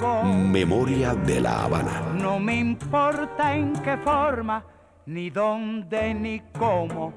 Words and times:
Memoria 0.00 1.14
de 1.14 1.40
la 1.40 1.64
Habana. 1.64 2.00
No 2.14 2.38
me 2.40 2.56
importa 2.56 3.54
en 3.54 3.74
qué 3.82 3.98
forma, 3.98 4.64
ni 5.06 5.28
dónde, 5.28 6.14
ni 6.14 6.40
cómo, 6.58 7.12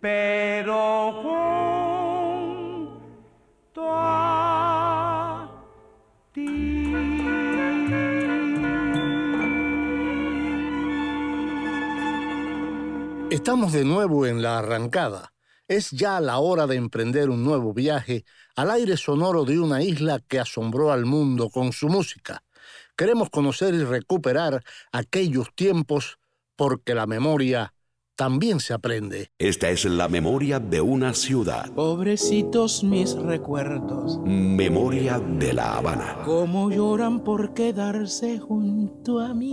pero 0.00 1.12
junto 3.74 3.82
a 3.86 5.50
ti. 6.32 6.94
Estamos 13.30 13.72
de 13.72 13.84
nuevo 13.84 14.24
en 14.26 14.40
la 14.40 14.58
arrancada. 14.58 15.33
Es 15.68 15.90
ya 15.90 16.20
la 16.20 16.38
hora 16.38 16.66
de 16.66 16.76
emprender 16.76 17.30
un 17.30 17.42
nuevo 17.42 17.72
viaje 17.72 18.24
al 18.54 18.70
aire 18.70 18.96
sonoro 18.98 19.44
de 19.44 19.58
una 19.58 19.82
isla 19.82 20.20
que 20.28 20.38
asombró 20.38 20.92
al 20.92 21.06
mundo 21.06 21.48
con 21.48 21.72
su 21.72 21.88
música. 21.88 22.42
Queremos 22.96 23.30
conocer 23.30 23.74
y 23.74 23.82
recuperar 23.82 24.62
aquellos 24.92 25.48
tiempos 25.54 26.18
porque 26.54 26.94
la 26.94 27.06
memoria 27.06 27.72
también 28.14 28.60
se 28.60 28.74
aprende. 28.74 29.32
Esta 29.38 29.70
es 29.70 29.86
la 29.86 30.08
memoria 30.08 30.60
de 30.60 30.80
una 30.80 31.14
ciudad. 31.14 31.72
Pobrecitos 31.72 32.84
mis 32.84 33.14
recuerdos, 33.14 34.20
Memoria 34.24 35.18
de 35.18 35.52
la 35.54 35.78
Habana. 35.78 36.18
cómo 36.24 36.70
lloran 36.70 37.24
por 37.24 37.54
quedarse 37.54 38.38
junto 38.38 39.18
a 39.18 39.34
mí. 39.34 39.52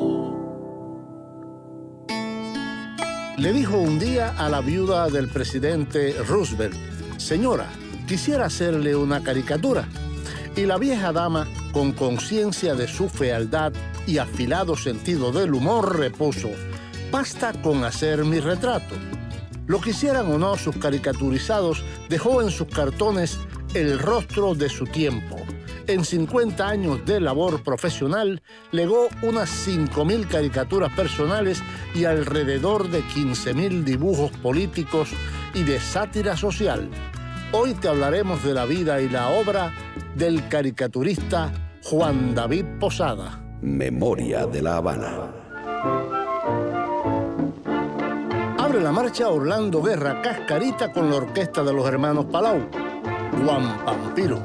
Le 3.37 3.53
dijo 3.53 3.77
un 3.77 3.97
día 3.97 4.35
a 4.37 4.49
la 4.49 4.59
viuda 4.59 5.07
del 5.07 5.29
presidente 5.29 6.13
Roosevelt, 6.27 6.75
señora, 7.17 7.67
quisiera 8.05 8.45
hacerle 8.45 8.95
una 8.95 9.23
caricatura. 9.23 9.87
Y 10.55 10.65
la 10.65 10.77
vieja 10.77 11.13
dama, 11.13 11.47
con 11.71 11.93
conciencia 11.93 12.75
de 12.75 12.87
su 12.87 13.07
fealdad 13.07 13.71
y 14.05 14.17
afilado 14.17 14.75
sentido 14.75 15.31
del 15.31 15.53
humor, 15.53 15.97
repuso, 15.97 16.49
basta 17.09 17.53
con 17.61 17.85
hacer 17.85 18.25
mi 18.25 18.41
retrato. 18.41 18.95
Lo 19.65 19.79
quisieran 19.79 20.29
o 20.29 20.37
no 20.37 20.57
sus 20.57 20.75
caricaturizados, 20.75 21.83
dejó 22.09 22.41
en 22.41 22.51
sus 22.51 22.67
cartones 22.67 23.39
el 23.73 23.97
rostro 23.97 24.53
de 24.55 24.67
su 24.67 24.85
tiempo. 24.85 25.37
En 25.87 26.05
50 26.05 26.67
años 26.67 27.05
de 27.05 27.19
labor 27.19 27.63
profesional, 27.63 28.41
legó 28.71 29.07
unas 29.23 29.67
5.000 29.67 30.27
caricaturas 30.27 30.93
personales 30.93 31.61
y 31.95 32.05
alrededor 32.05 32.89
de 32.89 33.01
15.000 33.03 33.83
dibujos 33.83 34.31
políticos 34.31 35.09
y 35.53 35.63
de 35.63 35.79
sátira 35.79 36.37
social. 36.37 36.89
Hoy 37.51 37.73
te 37.73 37.89
hablaremos 37.89 38.43
de 38.43 38.53
la 38.53 38.65
vida 38.65 39.01
y 39.01 39.09
la 39.09 39.29
obra 39.29 39.73
del 40.15 40.47
caricaturista 40.47 41.51
Juan 41.83 42.35
David 42.35 42.65
Posada. 42.79 43.43
Memoria 43.61 44.45
de 44.45 44.61
la 44.61 44.77
Habana. 44.77 45.41
Abre 48.57 48.79
la 48.81 48.91
marcha 48.91 49.27
Orlando 49.29 49.81
Guerra 49.81 50.21
Cascarita 50.21 50.91
con 50.91 51.09
la 51.09 51.17
orquesta 51.17 51.63
de 51.63 51.73
los 51.73 51.85
hermanos 51.85 52.25
Palau. 52.25 52.69
Juan 53.43 53.83
Pampiro. 53.83 54.41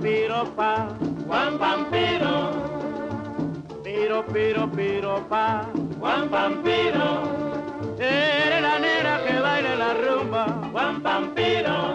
Piro, 0.00 0.44
pa, 0.56 0.88
Juan 1.26 1.58
Vampiro. 1.58 2.50
Piro, 3.82 4.24
piro, 4.32 4.68
piro, 4.68 5.24
pa, 5.28 5.66
Juan 5.98 6.28
Vampiro. 6.30 7.22
Eres 7.98 8.62
la 8.62 8.78
negra 8.78 9.20
que 9.24 9.40
baila 9.40 9.72
en 9.72 9.78
la 9.78 9.94
rumba, 9.94 10.46
Juan 10.72 11.02
Vampiro. 11.02 11.94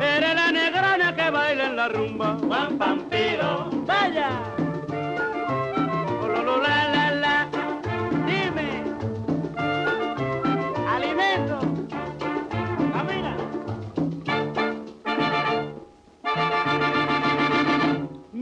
Eres 0.00 0.34
la 0.34 0.50
negrana 0.52 1.14
que 1.14 1.30
baila 1.30 1.66
en 1.66 1.76
la 1.76 1.88
rumba, 1.88 2.36
Juan 2.40 2.78
Vampiro. 2.78 3.70
¡Vaya! 3.86 4.54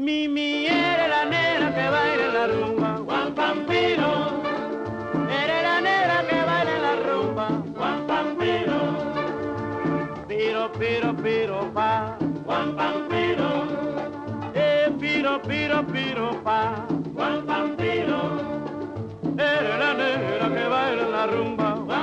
Mimi 0.03 0.67
eres 0.67 1.09
la 1.11 1.25
negra 1.27 1.73
que 1.77 1.89
baila 1.95 2.27
la 2.37 2.47
rumba, 2.49 2.91
Juan 3.07 3.35
Pampiro. 3.37 4.43
Eres 5.41 5.63
la 5.63 5.81
negra 5.81 6.17
que 6.29 6.39
baila 6.49 6.77
la 6.87 6.95
rumba, 7.07 7.47
Juan 7.77 8.07
Pampiro. 8.09 8.81
Piro, 10.27 10.73
piro, 10.73 11.15
piro, 11.23 11.71
pa, 11.73 12.17
Juan 12.45 12.75
Pampiro. 12.75 13.51
Eh, 14.55 14.91
piro, 14.99 15.41
piro, 15.41 15.87
piro, 15.87 16.43
pa, 16.43 16.85
Juan 17.15 17.47
Pampiro. 17.47 18.21
Eres 19.39 19.79
la 19.79 19.95
negra 19.95 20.49
que 20.55 20.65
baila 20.69 21.09
la 21.17 21.27
rumba, 21.29 21.77
Juan. 21.87 22.03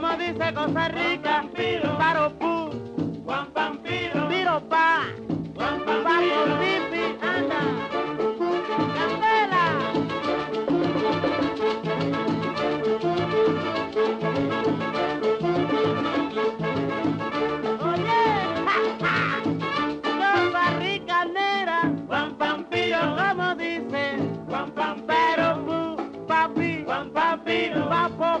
como 0.00 0.16
dice, 0.16 0.54
cosa 0.54 0.88
rica. 0.88 1.44
Paro 1.98 2.30
pu, 2.38 2.70
Juan 3.24 3.46
Pampiro, 3.52 4.28
piro 4.28 4.60
pa, 4.68 5.04
Juan 5.54 5.84
Pampiro, 5.84 6.58
pipi, 6.60 7.04
anda. 7.20 7.60
Candela. 8.96 9.64
Oye, 17.90 18.22
ja, 18.66 18.78
ja. 19.02 19.16
cosa 20.16 20.64
rica 20.78 21.24
nera, 21.26 21.92
Juan 22.08 22.34
Pampiro, 22.36 23.00
como 23.16 23.54
dice, 23.54 24.16
Juan 24.48 24.70
Pampiro, 24.70 25.48
pu, 25.66 26.26
papi, 26.26 26.84
Juan 26.86 27.10
Pampiro, 27.10 27.88
papo, 27.88 28.40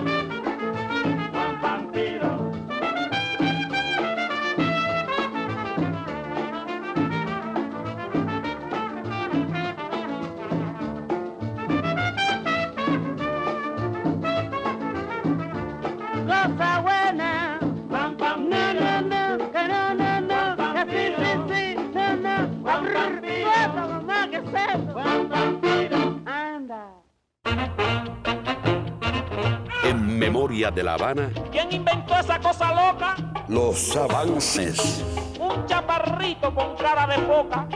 De 30.51 30.83
La 30.83 30.95
Habana, 30.95 31.31
¿Quién 31.49 31.71
inventó 31.71 32.13
esa 32.19 32.37
cosa 32.37 32.73
loca? 32.73 33.15
los 33.47 33.95
avances. 33.95 35.01
Un 35.39 35.65
chaparrito 35.65 36.53
con 36.53 36.75
cara 36.75 37.07
de 37.07 37.23
foca. 37.25 37.69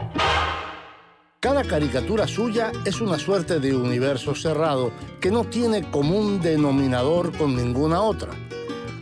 Cada 1.39 1.63
caricatura 1.63 2.27
suya 2.27 2.73
es 2.83 2.99
una 2.99 3.17
suerte 3.17 3.61
de 3.61 3.73
universo 3.73 4.35
cerrado 4.35 4.91
que 5.21 5.31
no 5.31 5.45
tiene 5.45 5.89
común 5.89 6.41
denominador 6.41 7.31
con 7.37 7.55
ninguna 7.55 8.01
otra. 8.01 8.31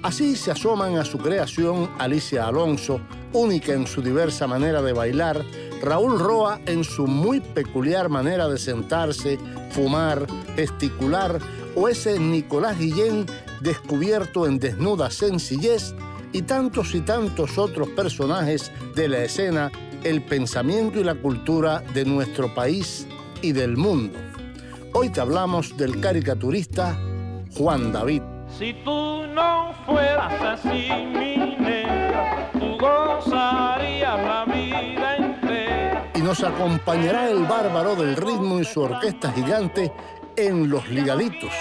Así 0.03 0.35
se 0.35 0.51
asoman 0.51 0.97
a 0.97 1.03
su 1.03 1.17
creación 1.17 1.89
Alicia 1.97 2.45
Alonso, 2.45 3.01
única 3.33 3.73
en 3.73 3.87
su 3.87 4.03
diversa 4.03 4.45
manera 4.45 4.83
de 4.83 4.93
bailar, 4.93 5.43
Raúl 5.81 6.19
Roa 6.19 6.59
en 6.67 6.83
su 6.83 7.07
muy 7.07 7.39
peculiar 7.39 8.07
manera 8.07 8.47
de 8.47 8.59
sentarse, 8.59 9.39
fumar, 9.71 10.27
gesticular, 10.55 11.39
o 11.75 11.89
ese 11.89 12.19
Nicolás 12.19 12.77
Guillén 12.77 13.25
descubierto 13.63 14.45
en 14.45 14.59
desnuda 14.59 15.09
sencillez, 15.09 15.95
y 16.33 16.41
tantos 16.41 16.95
y 16.95 17.01
tantos 17.01 17.57
otros 17.57 17.89
personajes 17.89 18.71
de 18.95 19.07
la 19.07 19.23
escena, 19.23 19.71
el 20.03 20.21
pensamiento 20.23 20.99
y 20.99 21.03
la 21.03 21.15
cultura 21.15 21.79
de 21.93 22.05
nuestro 22.05 22.53
país 22.53 23.07
y 23.41 23.51
del 23.51 23.77
mundo. 23.77 24.19
Hoy 24.93 25.09
te 25.09 25.21
hablamos 25.21 25.77
del 25.77 26.01
caricaturista 26.01 26.99
Juan 27.55 27.91
David. 27.91 28.21
Si 28.57 28.73
tú 28.83 29.25
no 29.33 29.73
fueras 29.85 30.41
así, 30.41 30.89
mi 30.89 31.37
negra, 31.37 32.49
tú 32.53 32.77
gozarías 32.79 34.19
la 34.19 34.45
vida 34.45 35.15
entera. 35.17 36.11
y 36.15 36.21
nos 36.21 36.43
acompañará 36.43 37.29
el 37.29 37.45
bárbaro 37.45 37.95
del 37.95 38.15
ritmo 38.15 38.59
y 38.59 38.65
su 38.65 38.81
orquesta 38.81 39.31
gigante 39.31 39.91
en 40.35 40.69
Los 40.69 40.89
Ligaditos, 40.89 41.53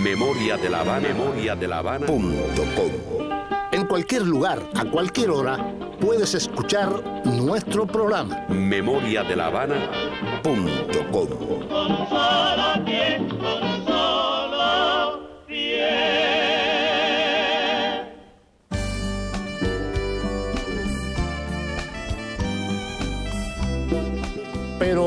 Memoria 0.03 0.59
de 0.59 0.69
La 0.69 0.81
Habana. 0.81 1.09
Memoria 1.09 1.57
de 1.57 1.67
La 1.67 1.79
Habana. 1.79 2.05
Punto 2.05 2.63
com. 2.77 2.91
En 3.73 3.87
cualquier 3.87 4.23
lugar, 4.23 4.61
a 4.75 4.85
cualquier 4.85 5.31
hora, 5.31 5.57
puedes 5.99 6.35
escuchar 6.35 6.91
nuestro 7.25 7.87
programa. 7.87 8.45
Memoria 8.51 9.23
de 9.23 9.37
La 9.37 9.47
Habana. 9.47 9.91
Punto 10.43 11.11
com. 11.11 11.29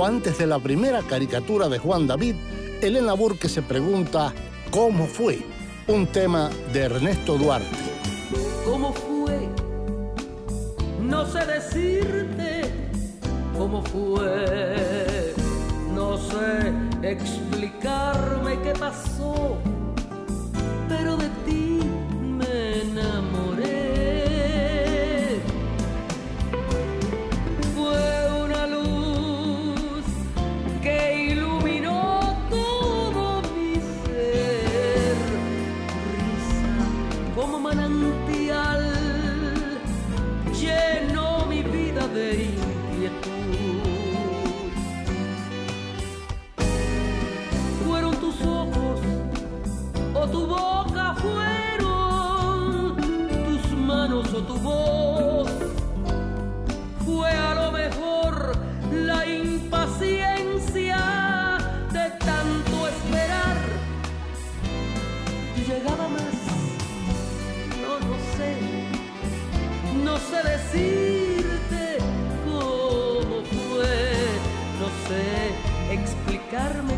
Antes 0.08 0.38
de 0.38 0.48
la 0.48 0.58
primera 0.58 1.02
caricatura 1.02 1.68
de 1.68 1.80
Juan 1.80 2.08
David, 2.08 2.36
Elena 2.82 3.12
Burke 3.12 3.50
se 3.50 3.62
pregunta 3.62 4.34
¿Cómo 4.72 5.06
fue? 5.06 5.40
Un 5.88 6.08
tema 6.08 6.50
de 6.72 6.84
Ernesto 6.84 7.38
Duarte. 7.38 7.68
¿Cómo 8.64 8.94
fue? 8.94 9.50
No 11.02 11.26
sé 11.26 11.46
decirte 11.46 12.72
cómo 13.58 13.84
fue. 13.84 15.34
No 15.94 16.18
sé 16.18 16.72
explicarme 17.02 18.62
qué 18.62 18.72
pasó, 18.80 19.58
pero 20.88 21.18
de 21.18 21.27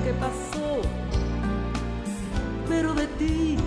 qué 0.10 0.16
pasó, 0.16 0.82
pero 2.68 2.96
de 2.96 3.06
ti 3.20 3.58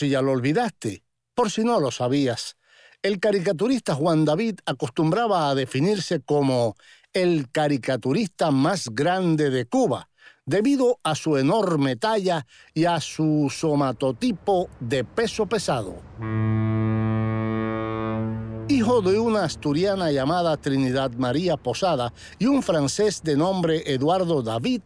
si 0.00 0.08
ya 0.08 0.22
lo 0.22 0.32
olvidaste, 0.32 1.04
por 1.34 1.50
si 1.50 1.62
no 1.62 1.78
lo 1.78 1.90
sabías, 1.90 2.56
el 3.02 3.20
caricaturista 3.20 3.94
Juan 3.94 4.24
David 4.24 4.60
acostumbraba 4.64 5.50
a 5.50 5.54
definirse 5.54 6.20
como 6.22 6.74
el 7.12 7.50
caricaturista 7.50 8.50
más 8.50 8.88
grande 8.90 9.50
de 9.50 9.66
Cuba, 9.66 10.08
debido 10.46 10.98
a 11.02 11.14
su 11.14 11.36
enorme 11.36 11.96
talla 11.96 12.46
y 12.72 12.86
a 12.86 12.98
su 12.98 13.52
somatotipo 13.54 14.70
de 14.80 15.04
peso 15.04 15.44
pesado. 15.46 16.00
Hijo 18.68 19.02
de 19.02 19.18
una 19.18 19.44
asturiana 19.44 20.10
llamada 20.12 20.56
Trinidad 20.56 21.10
María 21.12 21.58
Posada 21.58 22.14
y 22.38 22.46
un 22.46 22.62
francés 22.62 23.22
de 23.22 23.36
nombre 23.36 23.82
Eduardo 23.92 24.40
David, 24.42 24.80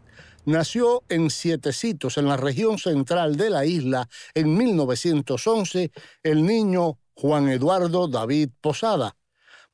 nació 0.44 1.02
en 1.08 1.30
Sietecitos, 1.30 2.18
en 2.18 2.26
la 2.26 2.36
región 2.36 2.78
central 2.78 3.36
de 3.36 3.50
la 3.50 3.64
isla, 3.64 4.08
en 4.34 4.56
1911, 4.56 5.92
el 6.22 6.44
niño 6.44 6.98
Juan 7.14 7.48
Eduardo 7.48 8.08
David 8.08 8.50
Posada. 8.60 9.16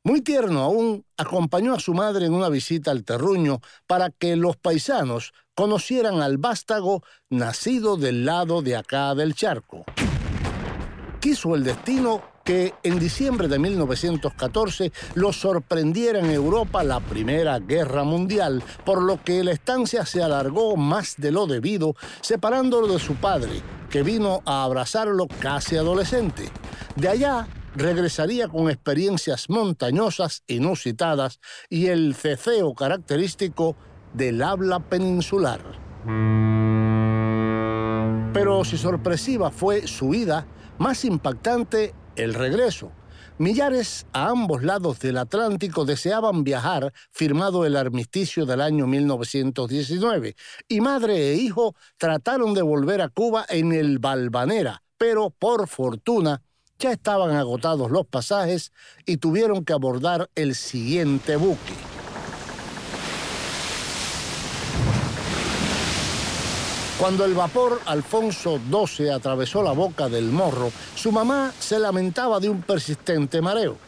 Muy 0.02 0.22
tierno 0.22 0.60
aún, 0.60 1.04
acompañó 1.18 1.74
a 1.74 1.80
su 1.80 1.92
madre 1.92 2.26
en 2.26 2.32
una 2.32 2.48
visita 2.48 2.90
al 2.90 3.04
terruño 3.04 3.60
para 3.86 4.10
que 4.10 4.34
los 4.36 4.56
paisanos 4.56 5.32
conocieran 5.54 6.22
al 6.22 6.38
vástago 6.38 7.02
nacido 7.28 7.98
del 7.98 8.24
lado 8.24 8.62
de 8.62 8.76
acá 8.76 9.14
del 9.14 9.34
charco. 9.34 9.84
Quiso 11.20 11.54
el 11.54 11.64
destino 11.64 12.22
que 12.44 12.74
en 12.82 12.98
diciembre 12.98 13.48
de 13.48 13.58
1914 13.58 14.92
lo 15.14 15.32
sorprendiera 15.32 16.18
en 16.20 16.30
Europa 16.30 16.82
la 16.82 17.00
Primera 17.00 17.58
Guerra 17.58 18.04
Mundial, 18.04 18.62
por 18.84 19.02
lo 19.02 19.22
que 19.22 19.44
la 19.44 19.52
estancia 19.52 20.06
se 20.06 20.22
alargó 20.22 20.76
más 20.76 21.16
de 21.18 21.30
lo 21.30 21.46
debido, 21.46 21.94
separándolo 22.20 22.86
de 22.88 22.98
su 22.98 23.14
padre, 23.14 23.62
que 23.90 24.02
vino 24.02 24.42
a 24.46 24.64
abrazarlo 24.64 25.26
casi 25.40 25.76
adolescente. 25.76 26.48
De 26.96 27.08
allá 27.08 27.46
regresaría 27.74 28.48
con 28.48 28.68
experiencias 28.68 29.48
montañosas 29.48 30.42
inusitadas 30.46 31.40
y 31.68 31.86
el 31.86 32.14
ceceo 32.14 32.74
característico 32.74 33.76
del 34.12 34.42
habla 34.42 34.80
peninsular. 34.80 35.60
Pero 38.32 38.64
si 38.64 38.76
sorpresiva 38.76 39.50
fue 39.50 39.86
su 39.86 40.14
ida, 40.14 40.46
más 40.78 41.04
impactante 41.04 41.94
el 42.16 42.34
regreso. 42.34 42.92
Millares 43.38 44.06
a 44.12 44.28
ambos 44.28 44.62
lados 44.62 45.00
del 45.00 45.16
Atlántico 45.16 45.86
deseaban 45.86 46.44
viajar, 46.44 46.92
firmado 47.10 47.64
el 47.64 47.74
armisticio 47.74 48.44
del 48.44 48.60
año 48.60 48.86
1919, 48.86 50.36
y 50.68 50.80
madre 50.82 51.30
e 51.30 51.34
hijo 51.36 51.74
trataron 51.96 52.52
de 52.52 52.60
volver 52.60 53.00
a 53.00 53.08
Cuba 53.08 53.46
en 53.48 53.72
el 53.72 53.98
Balvanera, 53.98 54.82
pero 54.98 55.30
por 55.30 55.68
fortuna 55.68 56.42
ya 56.78 56.92
estaban 56.92 57.30
agotados 57.30 57.90
los 57.90 58.06
pasajes 58.06 58.72
y 59.06 59.16
tuvieron 59.16 59.64
que 59.64 59.72
abordar 59.72 60.28
el 60.34 60.54
siguiente 60.54 61.36
buque. 61.36 61.89
Cuando 67.00 67.24
el 67.24 67.32
vapor 67.32 67.80
Alfonso 67.86 68.60
XII 68.70 69.08
atravesó 69.08 69.62
la 69.62 69.72
boca 69.72 70.10
del 70.10 70.26
morro, 70.26 70.70
su 70.94 71.10
mamá 71.10 71.50
se 71.58 71.78
lamentaba 71.78 72.38
de 72.40 72.50
un 72.50 72.60
persistente 72.60 73.40
mareo. 73.40 73.78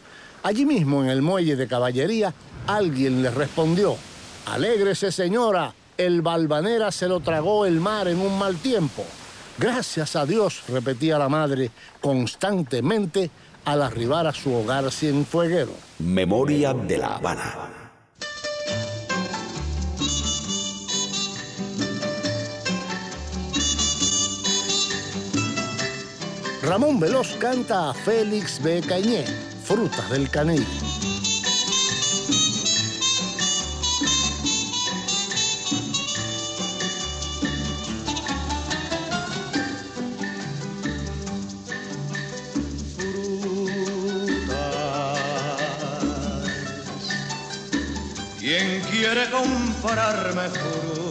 Allí 0.42 0.64
mismo, 0.64 1.04
en 1.04 1.11
el 1.11 1.21
muelle 1.21 1.54
de 1.54 1.69
caballería, 1.69 2.33
alguien 2.66 3.23
le 3.23 3.31
respondió, 3.31 3.97
Alégrese 4.47 5.12
señora, 5.12 5.75
el 5.99 6.23
Balvanera 6.23 6.90
se 6.90 7.07
lo 7.07 7.21
tragó 7.21 7.66
el 7.66 7.81
mar 7.81 8.09
en 8.09 8.19
un 8.19 8.38
mal 8.38 8.57
tiempo. 8.57 9.04
Gracias 9.59 10.16
a 10.16 10.25
Dios, 10.25 10.62
repetía 10.69 11.19
la 11.19 11.28
madre 11.28 11.71
constantemente 12.00 13.31
al 13.66 13.83
arribar 13.83 14.26
a 14.26 14.33
su 14.33 14.54
hogar 14.54 14.90
cienfueguero. 14.90 15.73
Memoria 15.99 16.73
de 16.73 16.97
la 16.97 17.16
Habana. 17.16 17.81
Ramón 26.62 27.00
Veloz 27.00 27.37
canta 27.38 27.90
a 27.90 27.95
Félix 27.95 28.62
B. 28.62 28.81
Cañé, 28.87 29.25
Frutas 29.64 30.09
del 30.11 30.31
Caney. 30.31 30.64
¿Quién 48.38 48.81
quiere 48.83 49.28
comprarme 49.31 50.49
fruta? 50.49 51.01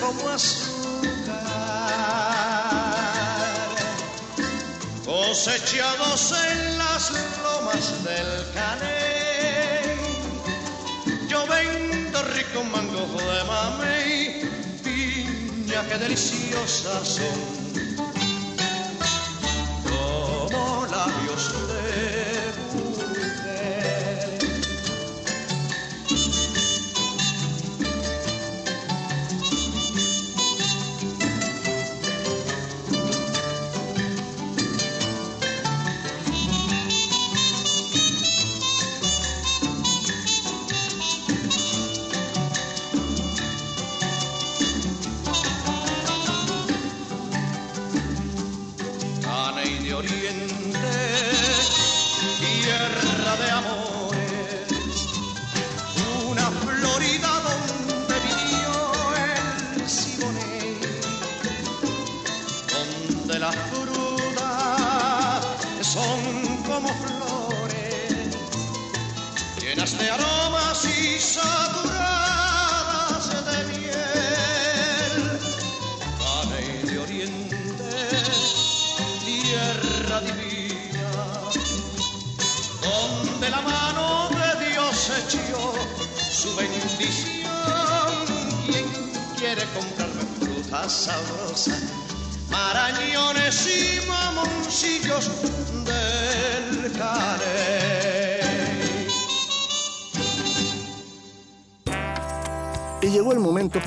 Como 0.00 0.28
azúcar, 0.28 1.34
cosechados 5.04 6.32
en 6.32 6.78
las 6.78 7.12
lomas 7.42 8.04
del 8.04 8.52
Caney. 8.54 9.96
Yo 11.28 11.46
vendo 11.46 12.22
rico 12.34 12.64
mango 12.64 13.06
de 13.06 13.44
mamey, 13.44 14.50
piña 14.82 15.86
que 15.88 15.98
deliciosas 15.98 17.08
son. 17.08 17.57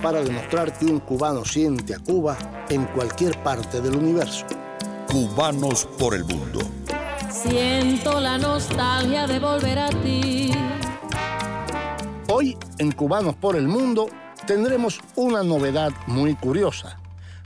Para 0.02 0.24
demostrar 0.24 0.78
que 0.78 0.86
un 0.86 1.00
cubano 1.00 1.44
siente 1.44 1.96
a 1.96 2.00
Cuba 2.00 2.38
en 2.70 2.86
cualquier 2.86 3.42
parte 3.44 3.82
del 3.82 3.96
universo. 3.96 4.46
Cubanos 5.08 5.88
por 5.98 6.16
el 6.16 6.24
mundo. 6.24 6.60
Siento 7.30 8.20
la 8.20 8.38
nostalgia 8.38 9.28
de 9.28 9.40
volver 9.40 9.80
a 9.80 9.90
ti. 9.90 10.52
Hoy 12.28 12.58
en 12.78 12.92
Cubanos 12.92 13.36
por 13.36 13.56
el 13.56 13.68
Mundo 13.68 14.08
tendremos 14.48 15.00
una 15.16 15.44
novedad 15.44 15.92
muy 16.08 16.36
curiosa. 16.36 16.98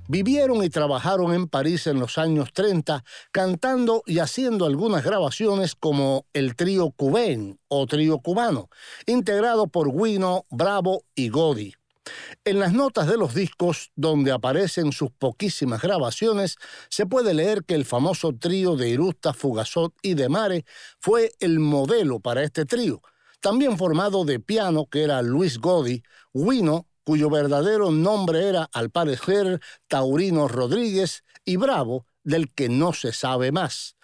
Vivieron 0.07 0.63
y 0.63 0.69
trabajaron 0.69 1.33
en 1.33 1.47
París 1.47 1.87
en 1.87 1.99
los 1.99 2.19
años 2.19 2.53
30 2.53 3.03
cantando 3.31 4.03
y 4.05 4.19
haciendo 4.19 4.65
algunas 4.65 5.03
grabaciones 5.03 5.73
como 5.73 6.25
el 6.33 6.55
trío 6.55 6.91
Cubain 6.91 7.59
o 7.67 7.87
trío 7.87 8.19
cubano, 8.19 8.69
integrado 9.07 9.65
por 9.67 9.91
Guino, 9.91 10.45
Bravo 10.51 11.01
y 11.15 11.29
Godi. 11.29 11.73
En 12.43 12.59
las 12.59 12.73
notas 12.73 13.07
de 13.07 13.17
los 13.17 13.33
discos, 13.33 13.91
donde 13.95 14.31
aparecen 14.31 14.91
sus 14.91 15.11
poquísimas 15.11 15.81
grabaciones, 15.81 16.57
se 16.89 17.05
puede 17.05 17.33
leer 17.33 17.63
que 17.63 17.75
el 17.75 17.85
famoso 17.85 18.33
trío 18.33 18.75
de 18.75 18.89
Irusta, 18.89 19.33
Fugazot 19.33 19.93
y 20.01 20.13
De 20.13 20.29
Mare 20.29 20.65
fue 20.99 21.33
el 21.39 21.59
modelo 21.59 22.19
para 22.19 22.43
este 22.43 22.65
trío, 22.65 23.01
también 23.39 23.77
formado 23.77 24.25
de 24.25 24.39
piano, 24.39 24.85
que 24.85 25.03
era 25.03 25.21
Luis 25.21 25.59
Godi, 25.59 26.03
Guino, 26.33 26.87
cuyo 27.03 27.29
verdadero 27.29 27.91
nombre 27.91 28.47
era, 28.49 28.67
al 28.73 28.89
parecer, 28.89 29.59
Taurino 29.87 30.47
Rodríguez, 30.47 31.23
y 31.45 31.55
Bravo, 31.57 32.07
del 32.23 32.51
que 32.51 32.69
no 32.69 32.93
se 32.93 33.13
sabe 33.13 33.51
más. 33.51 33.94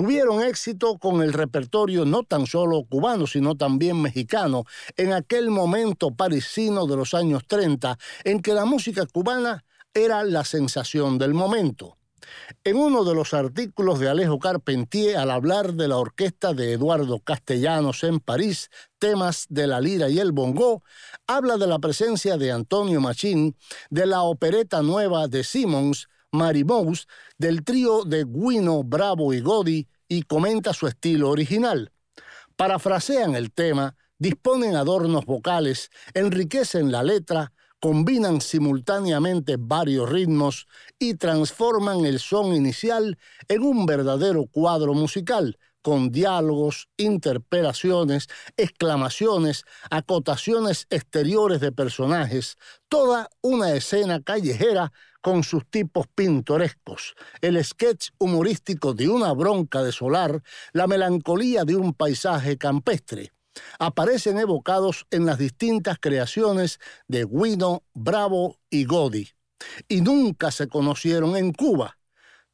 Tuvieron 0.00 0.42
éxito 0.42 0.96
con 0.96 1.20
el 1.20 1.34
repertorio 1.34 2.06
no 2.06 2.22
tan 2.22 2.46
solo 2.46 2.84
cubano, 2.88 3.26
sino 3.26 3.54
también 3.54 4.00
mexicano, 4.00 4.64
en 4.96 5.12
aquel 5.12 5.50
momento 5.50 6.10
parisino 6.16 6.86
de 6.86 6.96
los 6.96 7.12
años 7.12 7.42
30, 7.46 7.98
en 8.24 8.40
que 8.40 8.54
la 8.54 8.64
música 8.64 9.04
cubana 9.04 9.62
era 9.92 10.24
la 10.24 10.46
sensación 10.46 11.18
del 11.18 11.34
momento. 11.34 11.98
En 12.64 12.78
uno 12.78 13.04
de 13.04 13.14
los 13.14 13.34
artículos 13.34 14.00
de 14.00 14.08
Alejo 14.08 14.38
Carpentier, 14.38 15.18
al 15.18 15.30
hablar 15.30 15.74
de 15.74 15.88
la 15.88 15.98
orquesta 15.98 16.54
de 16.54 16.72
Eduardo 16.72 17.20
Castellanos 17.20 18.02
en 18.02 18.20
París, 18.20 18.70
temas 18.98 19.44
de 19.50 19.66
la 19.66 19.82
lira 19.82 20.08
y 20.08 20.18
el 20.18 20.32
bongó, 20.32 20.82
habla 21.26 21.58
de 21.58 21.66
la 21.66 21.78
presencia 21.78 22.38
de 22.38 22.52
Antonio 22.52 23.02
Machín, 23.02 23.54
de 23.90 24.06
la 24.06 24.22
opereta 24.22 24.80
nueva 24.80 25.28
de 25.28 25.44
Simmons, 25.44 26.08
Marimous, 26.32 27.06
del 27.38 27.64
trío 27.64 28.04
de 28.04 28.24
Guino, 28.24 28.82
Bravo 28.82 29.32
y 29.32 29.40
Godi, 29.40 29.88
y 30.08 30.22
comenta 30.22 30.72
su 30.72 30.86
estilo 30.86 31.30
original. 31.30 31.92
Parafrasean 32.56 33.34
el 33.34 33.52
tema, 33.52 33.96
disponen 34.18 34.76
adornos 34.76 35.24
vocales, 35.24 35.90
enriquecen 36.14 36.92
la 36.92 37.02
letra, 37.02 37.52
combinan 37.80 38.40
simultáneamente 38.40 39.56
varios 39.58 40.08
ritmos 40.10 40.66
y 40.98 41.14
transforman 41.14 42.04
el 42.04 42.18
son 42.18 42.54
inicial 42.54 43.18
en 43.48 43.62
un 43.62 43.86
verdadero 43.86 44.46
cuadro 44.46 44.92
musical, 44.92 45.58
con 45.82 46.10
diálogos, 46.10 46.88
interpelaciones, 46.98 48.28
exclamaciones, 48.58 49.64
acotaciones 49.90 50.86
exteriores 50.90 51.60
de 51.60 51.72
personajes, 51.72 52.56
toda 52.88 53.30
una 53.40 53.72
escena 53.72 54.22
callejera 54.22 54.92
con 55.20 55.42
sus 55.44 55.66
tipos 55.66 56.06
pintorescos, 56.14 57.14
el 57.40 57.62
sketch 57.64 58.10
humorístico 58.18 58.94
de 58.94 59.08
una 59.08 59.32
bronca 59.32 59.82
de 59.82 59.92
solar, 59.92 60.42
la 60.72 60.86
melancolía 60.86 61.64
de 61.64 61.76
un 61.76 61.94
paisaje 61.94 62.56
campestre 62.56 63.32
aparecen 63.78 64.38
evocados 64.38 65.06
en 65.10 65.26
las 65.26 65.38
distintas 65.38 65.98
creaciones 65.98 66.78
de 67.08 67.24
Guido, 67.24 67.84
Bravo 67.94 68.58
y 68.70 68.84
Godi, 68.84 69.28
y 69.88 70.00
nunca 70.00 70.50
se 70.50 70.68
conocieron 70.68 71.36
en 71.36 71.52
Cuba. 71.52 71.98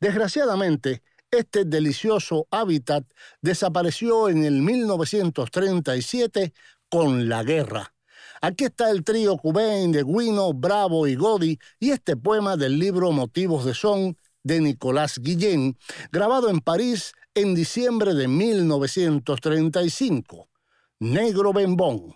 Desgraciadamente, 0.00 1.02
este 1.30 1.64
delicioso 1.64 2.46
hábitat 2.50 3.04
desapareció 3.40 4.28
en 4.28 4.44
el 4.44 4.62
1937 4.62 6.52
con 6.88 7.28
la 7.28 7.42
guerra. 7.42 7.95
Aquí 8.40 8.64
está 8.64 8.90
el 8.90 9.04
trío 9.04 9.36
Cubain 9.36 9.92
de 9.92 10.02
Guino, 10.02 10.52
Bravo 10.52 11.06
y 11.06 11.14
Godi 11.14 11.58
y 11.80 11.90
este 11.90 12.16
poema 12.16 12.56
del 12.56 12.78
libro 12.78 13.12
Motivos 13.12 13.64
de 13.64 13.74
Son 13.74 14.16
de 14.42 14.60
Nicolás 14.60 15.18
Guillén, 15.18 15.76
grabado 16.12 16.48
en 16.48 16.60
París 16.60 17.12
en 17.34 17.54
diciembre 17.54 18.14
de 18.14 18.28
1935. 18.28 20.48
Negro 21.00 21.52
Bembón. 21.52 22.14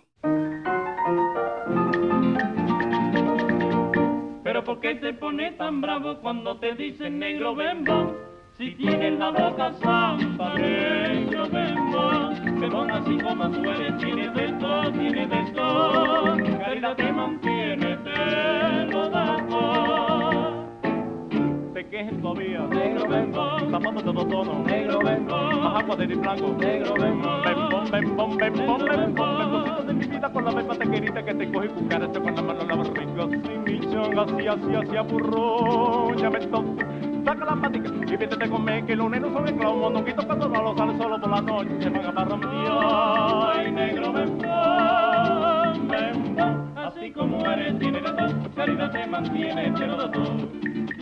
Pero 4.43 4.63
¿por 4.63 4.79
qué 4.79 4.95
te 4.95 5.13
pones 5.13 5.57
tan 5.57 5.81
bravo 5.81 6.19
cuando 6.21 6.57
te 6.59 6.73
dicen 6.75 7.19
negro 7.19 7.55
bembón? 7.55 8.17
Si 8.57 8.75
tienes 8.75 9.17
la 9.17 9.29
boca 9.29 9.71
santa, 9.81 10.53
negro 10.55 11.49
bembón. 11.49 12.59
Bembón 12.59 12.91
así 12.91 13.17
como 13.19 13.49
tú 13.49 13.69
eres, 13.69 13.97
tienes 13.97 14.33
de 14.33 14.50
bembón. 23.11 23.71
Zapatos 23.71 24.05
de 24.05 24.13
dos 24.13 24.27
tonos, 24.27 24.65
negro 24.65 24.99
bembón. 24.99 25.63
Más 25.63 25.83
agua 25.83 25.95
de 25.95 26.07
blanco, 26.07 26.55
negro 26.59 26.93
bembón. 26.93 27.41
Bembón, 27.43 27.91
bembón, 27.91 28.37
bembón, 28.37 28.85
bembón. 28.85 29.37
Bembón 29.37 29.87
de 29.87 29.93
mi 29.93 30.05
vida 30.05 30.31
con 30.31 30.45
la 30.45 30.51
misma 30.51 30.75
tequerita 30.75 31.25
que 31.25 31.33
te 31.33 31.51
coge 31.51 31.65
y 31.65 31.69
cucarete 31.69 32.19
con 32.19 32.35
la 32.35 32.41
mano 32.41 32.63
la 32.65 32.75
barriga. 32.75 33.27
Sin 33.29 33.63
mi 33.63 33.79
changa, 33.79 34.23
así, 34.23 34.47
así, 34.47 34.75
así, 34.75 34.97
apurro. 34.97 36.15
Ya 36.15 36.29
me. 36.29 36.39
Saca 37.23 37.45
la 37.45 37.55
patica 37.55 37.91
y 38.07 38.17
vete 38.17 38.49
comer 38.49 38.85
que 38.85 38.95
los 38.95 39.11
nenos 39.11 39.31
son 39.33 39.47
esclavos. 39.47 39.77
Mondonguito 39.77 40.25
cuando 40.25 40.49
no 40.49 40.61
lo 40.63 40.77
sale 40.77 40.97
solo 40.97 41.21
por 41.21 41.29
la 41.29 41.41
noche. 41.41 41.89
Van 41.89 42.05
a 42.05 42.11
barra 42.11 42.39
Ay, 43.53 43.71
negro 43.71 44.13
bembón, 44.13 45.87
bembón. 45.87 46.73
Así 46.75 47.11
como 47.11 47.45
eres, 47.45 47.77
tiene 47.77 48.01
de 48.01 48.11
todo. 48.11 48.89
Te 48.91 49.07
mantiene, 49.07 49.71
lleno 49.71 49.97
de 49.97 50.09
todo. 50.09 50.70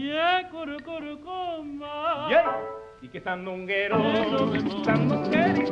wow. 0.00 0.06
Yeah, 0.06 0.48
curu, 0.50 0.76
curu, 0.82 1.20
coma. 1.20 2.28
Yeah. 2.28 2.56
Y 3.02 3.08
que 3.08 3.20
sandunguero, 3.20 3.96
sandunguerito, 4.84 4.84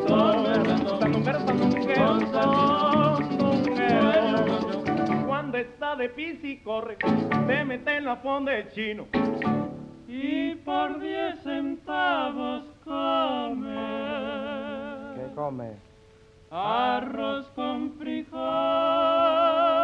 sandunguero, 0.08 0.98
sandunguero, 0.98 2.20
sandunguero. 2.32 3.66
Cuando 5.26 5.58
está 5.58 5.96
de 5.96 6.08
pis 6.08 6.42
y 6.42 6.56
corre, 6.58 6.96
se 7.46 7.64
mete 7.64 7.96
en 7.96 8.04
la 8.06 8.16
fonda 8.16 8.52
del 8.52 8.70
chino. 8.70 9.06
Y 10.06 10.54
por 10.56 11.00
diez 11.00 11.38
centavos 11.42 12.64
come. 12.84 13.74
¿Qué 15.16 15.34
come? 15.34 15.76
Arroz 16.50 17.46
con 17.54 17.92
frijol. 17.98 19.77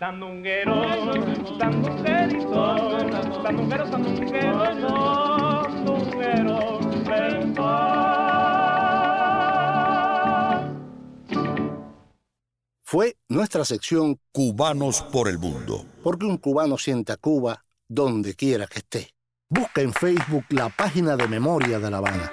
Sandunguero, 0.00 0.74
sandunguerito, 1.58 2.88
sandunguero, 3.42 3.86
sandunguero, 3.90 4.64
sandunguero, 4.64 5.60
Fue 12.82 13.16
nuestra 13.28 13.64
sección 13.64 14.18
Cubanos 14.32 15.02
por 15.02 15.28
el 15.28 15.38
Mundo. 15.38 15.84
Porque 16.02 16.26
un 16.26 16.38
cubano 16.38 16.76
siente 16.76 17.12
a 17.12 17.16
Cuba 17.16 17.64
donde 17.86 18.34
quiera 18.34 18.66
que 18.66 18.78
esté. 18.78 19.10
Busca 19.48 19.82
en 19.82 19.92
Facebook 19.92 20.44
la 20.48 20.70
página 20.70 21.16
de 21.16 21.28
Memoria 21.28 21.78
de 21.78 21.90
La 21.90 21.98
Habana. 21.98 22.32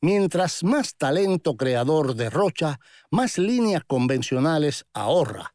mientras 0.00 0.64
más 0.64 0.96
talento 0.96 1.56
creador 1.56 2.14
derrocha, 2.14 2.80
más 3.10 3.38
líneas 3.38 3.82
convencionales 3.86 4.84
ahorra. 4.92 5.54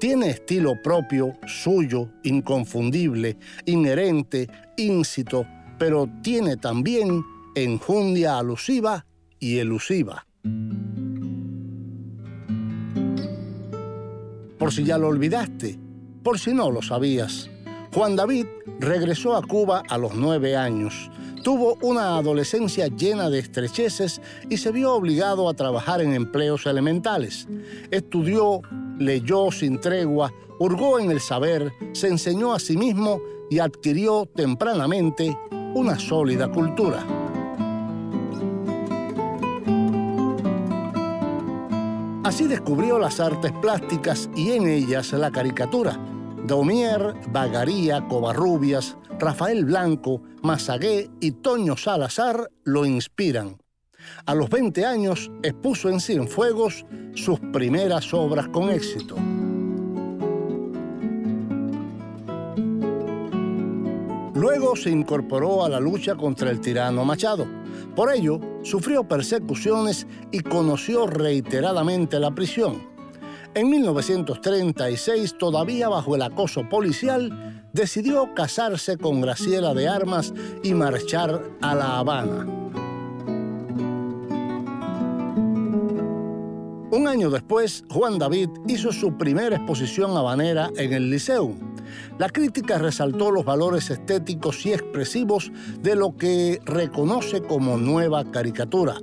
Tiene 0.00 0.30
estilo 0.30 0.80
propio, 0.82 1.34
suyo, 1.46 2.10
inconfundible, 2.22 3.36
inherente, 3.66 4.48
íncito, 4.76 5.46
pero 5.78 6.08
tiene 6.22 6.56
también 6.56 7.24
enjundia 7.54 8.38
alusiva 8.38 9.06
y 9.38 9.58
elusiva. 9.58 10.26
Por 14.58 14.72
si 14.72 14.84
ya 14.84 14.98
lo 14.98 15.08
olvidaste, 15.08 15.78
por 16.22 16.38
si 16.38 16.54
no 16.54 16.70
lo 16.70 16.80
sabías, 16.80 17.50
Juan 17.92 18.16
David 18.16 18.46
regresó 18.80 19.36
a 19.36 19.42
Cuba 19.42 19.82
a 19.88 19.98
los 19.98 20.14
nueve 20.14 20.56
años. 20.56 21.10
Tuvo 21.44 21.76
una 21.82 22.16
adolescencia 22.16 22.86
llena 22.86 23.28
de 23.28 23.38
estrecheces 23.38 24.22
y 24.48 24.56
se 24.56 24.72
vio 24.72 24.94
obligado 24.94 25.46
a 25.46 25.52
trabajar 25.52 26.00
en 26.00 26.14
empleos 26.14 26.64
elementales. 26.64 27.46
Estudió, 27.90 28.62
leyó 28.98 29.52
sin 29.52 29.78
tregua, 29.78 30.32
hurgó 30.58 30.98
en 30.98 31.10
el 31.10 31.20
saber, 31.20 31.70
se 31.92 32.08
enseñó 32.08 32.54
a 32.54 32.58
sí 32.58 32.78
mismo 32.78 33.20
y 33.50 33.58
adquirió 33.58 34.24
tempranamente 34.24 35.36
una 35.74 35.98
sólida 35.98 36.50
cultura. 36.50 37.06
Así 42.24 42.46
descubrió 42.46 42.98
las 42.98 43.20
artes 43.20 43.52
plásticas 43.60 44.30
y 44.34 44.52
en 44.52 44.66
ellas 44.66 45.12
la 45.12 45.30
caricatura 45.30 46.13
Daumier, 46.44 47.14
Bagaría, 47.32 48.06
Covarrubias, 48.06 48.96
Rafael 49.18 49.64
Blanco, 49.64 50.20
Mazagué 50.42 51.10
y 51.20 51.32
Toño 51.32 51.76
Salazar 51.76 52.50
lo 52.64 52.84
inspiran. 52.84 53.56
A 54.26 54.34
los 54.34 54.50
20 54.50 54.84
años 54.84 55.30
expuso 55.42 55.88
en 55.88 56.00
Cienfuegos 56.00 56.84
sus 57.14 57.40
primeras 57.40 58.12
obras 58.12 58.48
con 58.48 58.68
éxito. 58.68 59.16
Luego 64.34 64.76
se 64.76 64.90
incorporó 64.90 65.64
a 65.64 65.70
la 65.70 65.80
lucha 65.80 66.14
contra 66.14 66.50
el 66.50 66.60
tirano 66.60 67.06
Machado. 67.06 67.46
Por 67.96 68.12
ello, 68.12 68.38
sufrió 68.62 69.08
persecuciones 69.08 70.06
y 70.30 70.40
conoció 70.40 71.06
reiteradamente 71.06 72.20
la 72.20 72.34
prisión. 72.34 72.93
En 73.56 73.70
1936, 73.70 75.38
todavía 75.38 75.88
bajo 75.88 76.16
el 76.16 76.22
acoso 76.22 76.68
policial, 76.68 77.62
decidió 77.72 78.34
casarse 78.34 78.98
con 78.98 79.20
Graciela 79.20 79.74
de 79.74 79.86
Armas 79.86 80.34
y 80.64 80.74
marchar 80.74 81.40
a 81.60 81.74
La 81.76 81.98
Habana. 81.98 82.46
Un 86.90 87.06
año 87.06 87.30
después, 87.30 87.84
Juan 87.90 88.18
David 88.18 88.48
hizo 88.66 88.92
su 88.92 89.16
primera 89.16 89.54
exposición 89.54 90.16
habanera 90.16 90.70
en 90.76 90.92
el 90.92 91.10
Liceo. 91.10 91.54
La 92.18 92.30
crítica 92.30 92.78
resaltó 92.78 93.30
los 93.30 93.44
valores 93.44 93.88
estéticos 93.88 94.66
y 94.66 94.72
expresivos 94.72 95.52
de 95.80 95.94
lo 95.94 96.16
que 96.16 96.60
reconoce 96.64 97.40
como 97.40 97.76
nueva 97.76 98.28
caricatura. 98.32 98.96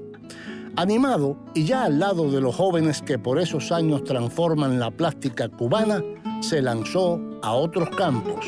Animado 0.77 1.37
y 1.53 1.65
ya 1.65 1.83
al 1.83 1.99
lado 1.99 2.31
de 2.31 2.39
los 2.39 2.55
jóvenes 2.55 3.01
que 3.01 3.19
por 3.19 3.39
esos 3.39 3.71
años 3.71 4.03
transforman 4.03 4.79
la 4.79 4.89
plástica 4.89 5.49
cubana, 5.49 6.01
se 6.41 6.61
lanzó 6.61 7.19
a 7.41 7.53
otros 7.53 7.89
campos. 7.89 8.45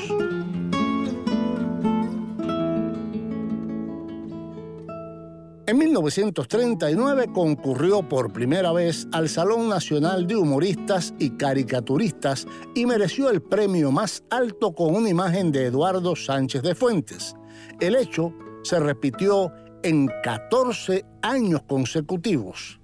En 5.65 5.77
1939 5.77 7.29
concurrió 7.33 8.07
por 8.07 8.31
primera 8.31 8.71
vez 8.71 9.07
al 9.11 9.27
Salón 9.27 9.69
Nacional 9.69 10.27
de 10.27 10.35
Humoristas 10.35 11.13
y 11.19 11.31
Caricaturistas 11.31 12.45
y 12.75 12.85
mereció 12.85 13.29
el 13.29 13.41
premio 13.41 13.91
más 13.91 14.23
alto 14.29 14.73
con 14.73 14.95
una 14.95 15.09
imagen 15.09 15.51
de 15.51 15.65
Eduardo 15.65 16.15
Sánchez 16.15 16.61
de 16.61 16.75
Fuentes. 16.75 17.35
El 17.79 17.95
hecho 17.95 18.33
se 18.63 18.79
repitió 18.79 19.51
en 19.83 20.09
14 20.23 21.05
años 21.21 21.61
consecutivos. 21.67 22.79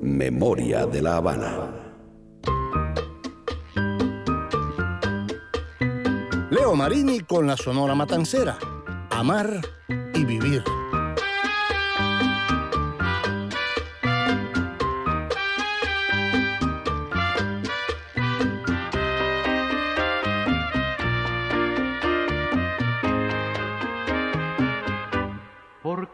Memoria 0.00 0.86
de 0.86 1.02
la 1.02 1.16
Habana. 1.16 1.70
Leo 6.50 6.74
Marini 6.74 7.20
con 7.20 7.46
la 7.46 7.56
Sonora 7.56 7.94
Matancera. 7.94 8.56
Amar 9.10 9.60
y 10.14 10.24
vivir. 10.24 10.64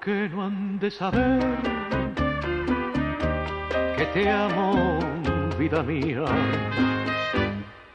¿Por 0.02 0.14
qué 0.14 0.28
no 0.34 0.42
han 0.42 0.80
de 0.80 0.90
saber 0.90 1.38
que 3.96 4.04
te 4.06 4.28
amo, 4.28 4.98
vida 5.56 5.80
mía? 5.84 6.24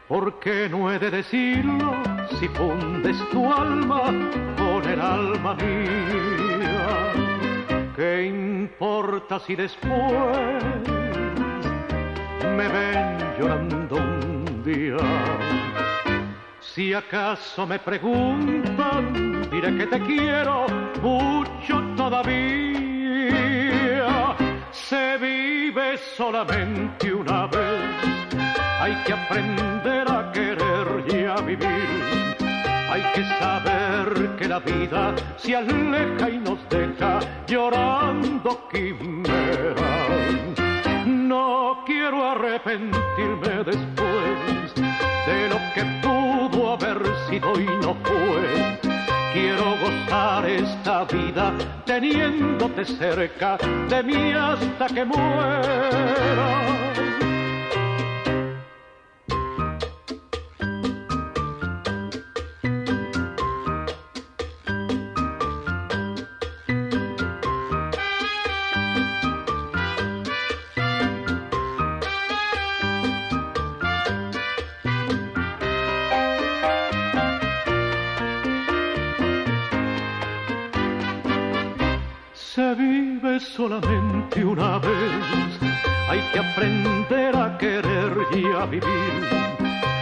¿Por 0.07 0.39
qué 0.39 0.69
no 0.69 0.89
he 0.89 0.99
de 0.99 1.11
decirlo 1.11 1.97
si 2.39 2.47
fundes 2.47 3.17
tu 3.29 3.51
alma 3.51 4.03
con 4.57 4.89
el 4.89 5.01
alma 5.01 5.55
mía? 5.55 7.11
¿Qué 7.93 8.27
importa 8.27 9.41
si 9.41 9.57
después 9.57 10.63
me 12.55 12.67
ven 12.69 13.17
llorando 13.37 13.97
un 13.97 14.63
día? 14.63 14.95
Si 16.61 16.93
acaso 16.93 17.67
me 17.67 17.79
preguntan, 17.79 19.49
diré 19.51 19.75
que 19.75 19.87
te 19.87 19.99
quiero 19.99 20.67
mucho 21.01 21.86
todavía. 22.09 24.05
Se 24.71 25.17
vive 25.17 25.97
solamente 26.15 27.13
una 27.13 27.47
vez, 27.47 27.81
hay 28.79 28.95
que 29.03 29.13
aprender 29.13 30.09
a 30.09 30.31
querer 30.31 31.03
y 31.13 31.25
a 31.25 31.35
vivir. 31.41 32.17
que 33.13 33.23
saber 33.39 34.35
que 34.37 34.47
la 34.47 34.59
vida 34.59 35.15
se 35.37 35.55
aleja 35.55 36.29
y 36.29 36.37
nos 36.37 36.59
deja 36.69 37.19
llorando 37.47 38.67
quimeras. 38.71 39.75
No 41.05 41.83
quiero 41.85 42.23
arrepentirme 42.31 43.63
después 43.65 44.56
de 45.27 45.49
lo 45.49 45.59
que 45.73 45.83
pudo 46.01 46.71
haber 46.71 46.99
sido 47.29 47.59
y 47.59 47.65
no 47.65 47.95
fue. 48.03 48.79
Quiero 49.33 49.75
gozar 49.83 50.49
esta 50.49 51.03
vida 51.03 51.53
teniéndote 51.85 52.85
cerca 52.85 53.57
de 53.89 54.03
mí 54.03 54.31
hasta 54.31 54.87
que 54.87 55.03
muera. 55.03 56.67
Una 84.47 84.79
vez. 84.79 85.59
Hay 86.09 86.21
que 86.31 86.39
aprender 86.39 87.35
a 87.35 87.57
querer 87.57 88.13
y 88.33 88.45
a 88.45 88.65
vivir. 88.65 89.21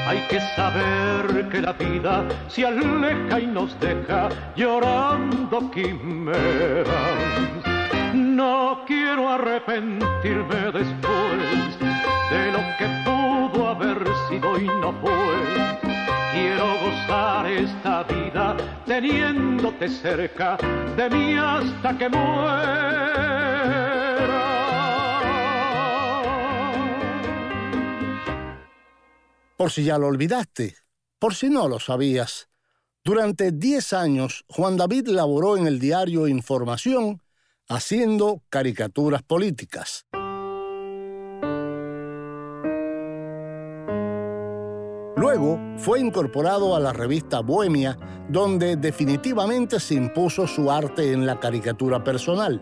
Hay 0.08 0.19
que 0.29 0.39
saber 0.55 1.49
que 1.49 1.62
la 1.62 1.73
vida 1.73 2.23
se 2.47 2.65
aleja 2.65 3.39
y 3.39 3.47
nos 3.47 3.77
deja 3.79 4.29
llorando 4.55 5.71
quimeras. 5.71 6.86
No 8.13 8.84
quiero 8.86 9.29
arrepentirme 9.29 10.71
después 10.71 11.79
de 12.29 12.51
lo 12.51 12.62
que 12.77 12.88
pudo 13.03 13.69
haber 13.69 13.99
sido 14.29 14.60
y 14.60 14.67
no 14.67 14.93
fue. 15.01 15.38
Quiero 16.34 16.67
gozar 16.84 17.47
esta 17.47 18.03
vida 18.03 18.55
teniéndote 18.86 19.89
cerca 19.89 20.58
de 20.95 21.10
mí 21.10 21.36
hasta 21.36 21.97
que 21.97 22.10
muera. 22.10 24.04
Por 29.57 29.71
si 29.71 29.85
ya 29.85 29.97
lo 29.97 30.07
olvidaste, 30.07 30.75
por 31.17 31.33
si 31.33 31.49
no 31.49 31.69
lo 31.69 31.79
sabías, 31.79 32.49
durante 33.05 33.51
10 33.53 33.93
años 33.93 34.43
Juan 34.49 34.75
David 34.75 35.07
laboró 35.07 35.55
en 35.55 35.65
el 35.65 35.79
diario 35.79 36.27
Información 36.27 37.21
haciendo 37.69 38.41
caricaturas 38.49 39.23
políticas. 39.23 40.05
Luego 45.15 45.59
fue 45.77 46.01
incorporado 46.01 46.75
a 46.75 46.79
la 46.81 46.91
revista 46.91 47.39
Bohemia, 47.39 47.97
donde 48.27 48.75
definitivamente 48.75 49.79
se 49.79 49.93
impuso 49.93 50.47
su 50.47 50.69
arte 50.69 51.13
en 51.13 51.25
la 51.25 51.39
caricatura 51.39 52.03
personal. 52.03 52.61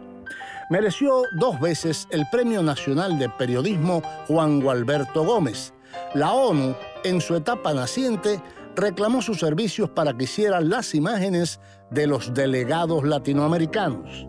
Mereció 0.70 1.24
dos 1.40 1.60
veces 1.60 2.08
el 2.12 2.26
Premio 2.32 2.62
Nacional 2.62 3.18
de 3.18 3.30
Periodismo 3.30 4.04
Juan 4.28 4.62
Gualberto 4.62 5.26
Gómez 5.26 5.74
la 6.14 6.34
ONU, 6.34 6.76
en 7.04 7.22
su 7.22 7.36
etapa 7.36 7.74
naciente, 7.74 8.42
reclamó 8.76 9.22
sus 9.22 9.40
servicios 9.40 9.90
para 9.90 10.14
que 10.16 10.26
hicieran 10.26 10.70
las 10.70 10.96
imágenes 10.96 11.60
de 11.92 12.08
los 12.08 12.34
delegados 12.34 13.04
latinoamericanos. 13.04 14.28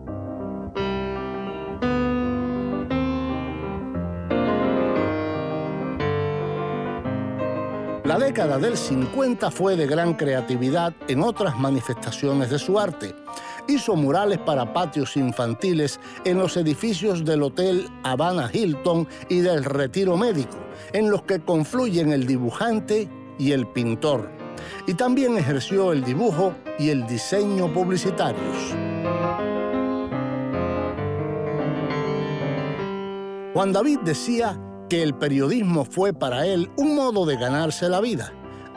La 8.05 8.19
década 8.19 8.59
del 8.59 8.77
50 8.77 9.49
fue 9.49 9.75
de 9.75 9.87
gran 9.87 10.13
creatividad 10.13 10.93
en 11.07 11.23
otras 11.23 11.57
manifestaciones 11.57 12.51
de 12.51 12.59
su 12.59 12.77
arte. 12.77 13.15
Hizo 13.67 13.95
murales 13.95 14.37
para 14.37 14.73
patios 14.73 15.17
infantiles 15.17 15.99
en 16.23 16.37
los 16.37 16.55
edificios 16.55 17.25
del 17.25 17.41
Hotel 17.41 17.89
Habana 18.03 18.51
Hilton 18.53 19.07
y 19.27 19.39
del 19.39 19.63
Retiro 19.63 20.17
Médico, 20.17 20.55
en 20.93 21.09
los 21.09 21.23
que 21.23 21.39
confluyen 21.39 22.11
el 22.11 22.27
dibujante 22.27 23.09
y 23.39 23.53
el 23.53 23.65
pintor. 23.65 24.29
Y 24.85 24.93
también 24.93 25.35
ejerció 25.39 25.91
el 25.91 26.03
dibujo 26.03 26.53
y 26.77 26.89
el 26.89 27.07
diseño 27.07 27.73
publicitarios. 27.73 28.75
Juan 33.51 33.73
David 33.73 34.01
decía 34.03 34.59
que 34.95 35.03
el 35.03 35.13
periodismo 35.13 35.83
fue 35.83 36.13
para 36.13 36.45
él 36.45 36.71
un 36.77 36.95
modo 36.95 37.25
de 37.25 37.35
ganarse 37.35 37.89
la 37.89 37.99
vida. 37.99 38.31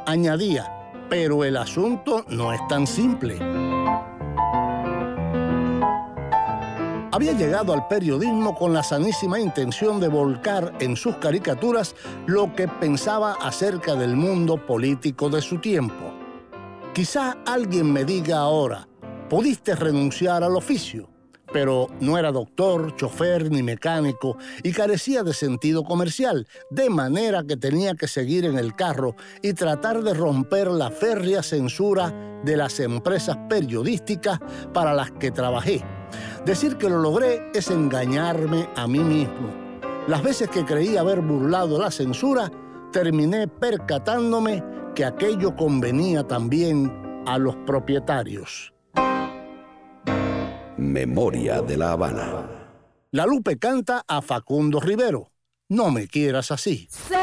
Añadía, 0.05 0.69
pero 1.09 1.45
el 1.45 1.57
asunto 1.57 2.25
no 2.29 2.53
es 2.53 2.61
tan 2.67 2.89
simple. 2.89 3.39
Había 7.13 7.35
llegado 7.35 7.73
al 7.73 7.87
periodismo 7.87 8.57
con 8.57 8.75
la 8.75 8.83
sanísima 8.83 9.39
intención 9.39 10.01
de 10.01 10.09
volcar 10.09 10.73
en 10.81 10.97
sus 10.97 11.15
caricaturas 11.19 11.95
lo 12.27 12.53
que 12.57 12.67
pensaba 12.67 13.35
acerca 13.41 13.95
del 13.95 14.17
mundo 14.17 14.67
político 14.67 15.31
de 15.31 15.41
su 15.41 15.59
tiempo. 15.61 16.15
Quizá 16.95 17.37
alguien 17.47 17.93
me 17.93 18.05
diga 18.05 18.39
ahora, 18.39 18.89
¿pudiste 19.29 19.77
renunciar 19.77 20.43
al 20.43 20.57
oficio? 20.57 21.18
Pero 21.53 21.89
no 22.01 22.19
era 22.19 22.33
doctor, 22.33 22.95
chofer 22.97 23.51
ni 23.51 23.63
mecánico 23.63 24.37
y 24.63 24.73
carecía 24.73 25.23
de 25.23 25.33
sentido 25.33 25.85
comercial, 25.85 26.47
de 26.71 26.91
manera 26.91 27.45
que 27.45 27.57
tenía 27.57 27.95
que 27.95 28.09
seguir 28.09 28.45
en 28.45 28.59
el 28.59 28.75
carro 28.75 29.15
y 29.43 29.53
tratar 29.53 30.03
de 30.03 30.15
romper 30.15 30.69
la 30.69 30.91
férrea 30.91 31.43
censura 31.43 32.13
de 32.45 32.57
las 32.57 32.79
empresas 32.81 33.37
periodísticas 33.49 34.39
para 34.73 34.95
las 34.95 35.11
que 35.13 35.31
trabajé. 35.31 35.83
Decir 36.45 36.77
que 36.77 36.89
lo 36.89 36.99
logré 36.99 37.51
es 37.55 37.71
engañarme 37.71 38.69
a 38.77 38.87
mí 38.87 39.01
mismo. 39.01 39.53
Las 40.07 40.23
veces 40.23 40.49
que 40.49 40.65
creí 40.65 40.97
haber 40.97 41.21
burlado 41.21 41.79
la 41.79 41.91
censura, 41.91 42.51
terminé 42.93 43.49
percatándome 43.49 44.65
que 44.95 45.05
aquello 45.05 45.55
convenía 45.55 46.27
también 46.27 47.23
a 47.27 47.37
los 47.37 47.55
propietarios. 47.67 48.73
Memoria 50.79 51.61
de 51.61 51.77
la 51.77 51.93
Habana. 51.93 52.47
La 53.11 53.27
Lupe 53.27 53.59
canta 53.59 54.05
a 54.07 54.23
Facundo 54.23 54.81
Rivero. 54.81 55.33
No 55.69 55.91
me 55.91 56.07
quieras 56.07 56.51
así. 56.53 56.87
Sé 56.91 57.15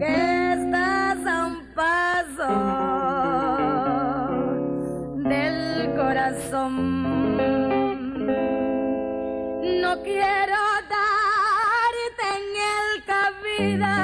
que 0.00 0.52
estás 0.52 1.26
a 1.26 1.46
un 1.46 1.72
paso 1.74 2.48
del 5.28 5.94
corazón. 5.94 7.06
No 9.80 10.02
quiero 10.02 10.60
darte 10.90 12.26
en 12.36 12.44
el 12.74 13.04
cabida. 13.06 13.95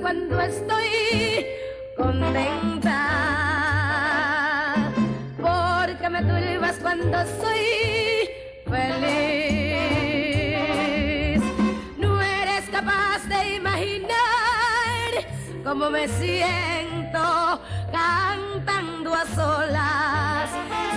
Cuando 0.00 0.40
estoy 0.40 1.46
contenta. 1.96 2.96
Porque 5.36 6.08
me 6.08 6.22
turbas 6.22 6.78
cuando 6.80 7.18
soy 7.40 8.30
feliz. 8.64 9.42
No 11.98 12.22
eres 12.22 12.68
capaz 12.70 13.28
de 13.28 13.56
imaginar 13.56 14.08
cómo 15.64 15.90
me 15.90 16.08
siento 16.08 17.60
cantando 17.92 19.14
a 19.14 19.26
solas 19.34 20.48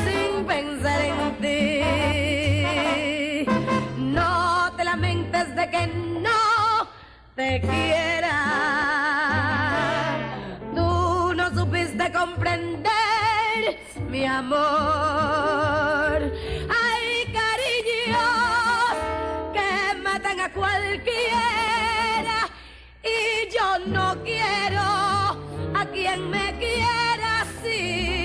sin 0.06 0.46
pensar 0.46 1.02
en 1.02 1.36
ti. 1.42 1.82
No 3.98 4.72
te 4.78 4.84
lamentes 4.86 5.56
de 5.56 5.70
que 5.70 5.88
no 5.88 6.13
te 7.36 7.62
quiera. 7.62 8.40
Tú 10.76 11.34
no 11.36 11.50
supiste 11.56 12.12
comprender 12.12 12.84
mi 14.10 14.26
amor. 14.26 14.60
Ay, 16.70 17.26
cariño, 17.34 18.26
que 19.54 19.96
matan 20.02 20.40
a 20.42 20.52
cualquiera 20.52 22.50
y 23.04 23.50
yo 23.54 23.80
no 23.88 24.16
quiero 24.24 24.82
a 24.82 25.86
quien 25.92 26.30
me 26.30 26.56
quiera 26.60 27.42
así. 27.42 28.23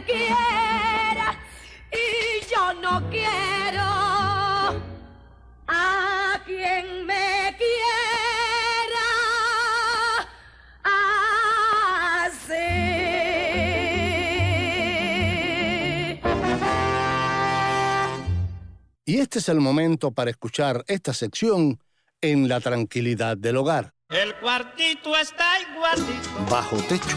A 0.00 0.04
cualquiera. 0.04 1.38
Y 1.92 2.44
yo 2.50 2.74
no 2.80 3.10
quiero 3.10 3.82
a 5.68 6.40
quien 6.46 7.06
me 7.06 7.56
quiera. 7.58 9.08
así. 12.24 13.00
Y 19.04 19.18
este 19.18 19.38
es 19.40 19.48
el 19.48 19.60
momento 19.60 20.12
para 20.12 20.30
escuchar 20.30 20.84
esta 20.86 21.12
sección 21.12 21.80
en 22.20 22.48
la 22.48 22.60
tranquilidad 22.60 23.36
del 23.36 23.56
hogar. 23.56 23.92
El 24.10 24.34
cuartito 24.40 25.16
está 25.16 25.60
igualito 25.60 26.46
Bajo 26.50 26.76
techo, 26.88 27.16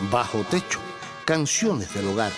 Bajo 0.00 0.44
techo, 0.44 0.78
canciones 1.24 1.92
del 1.92 2.06
hogar. 2.06 2.30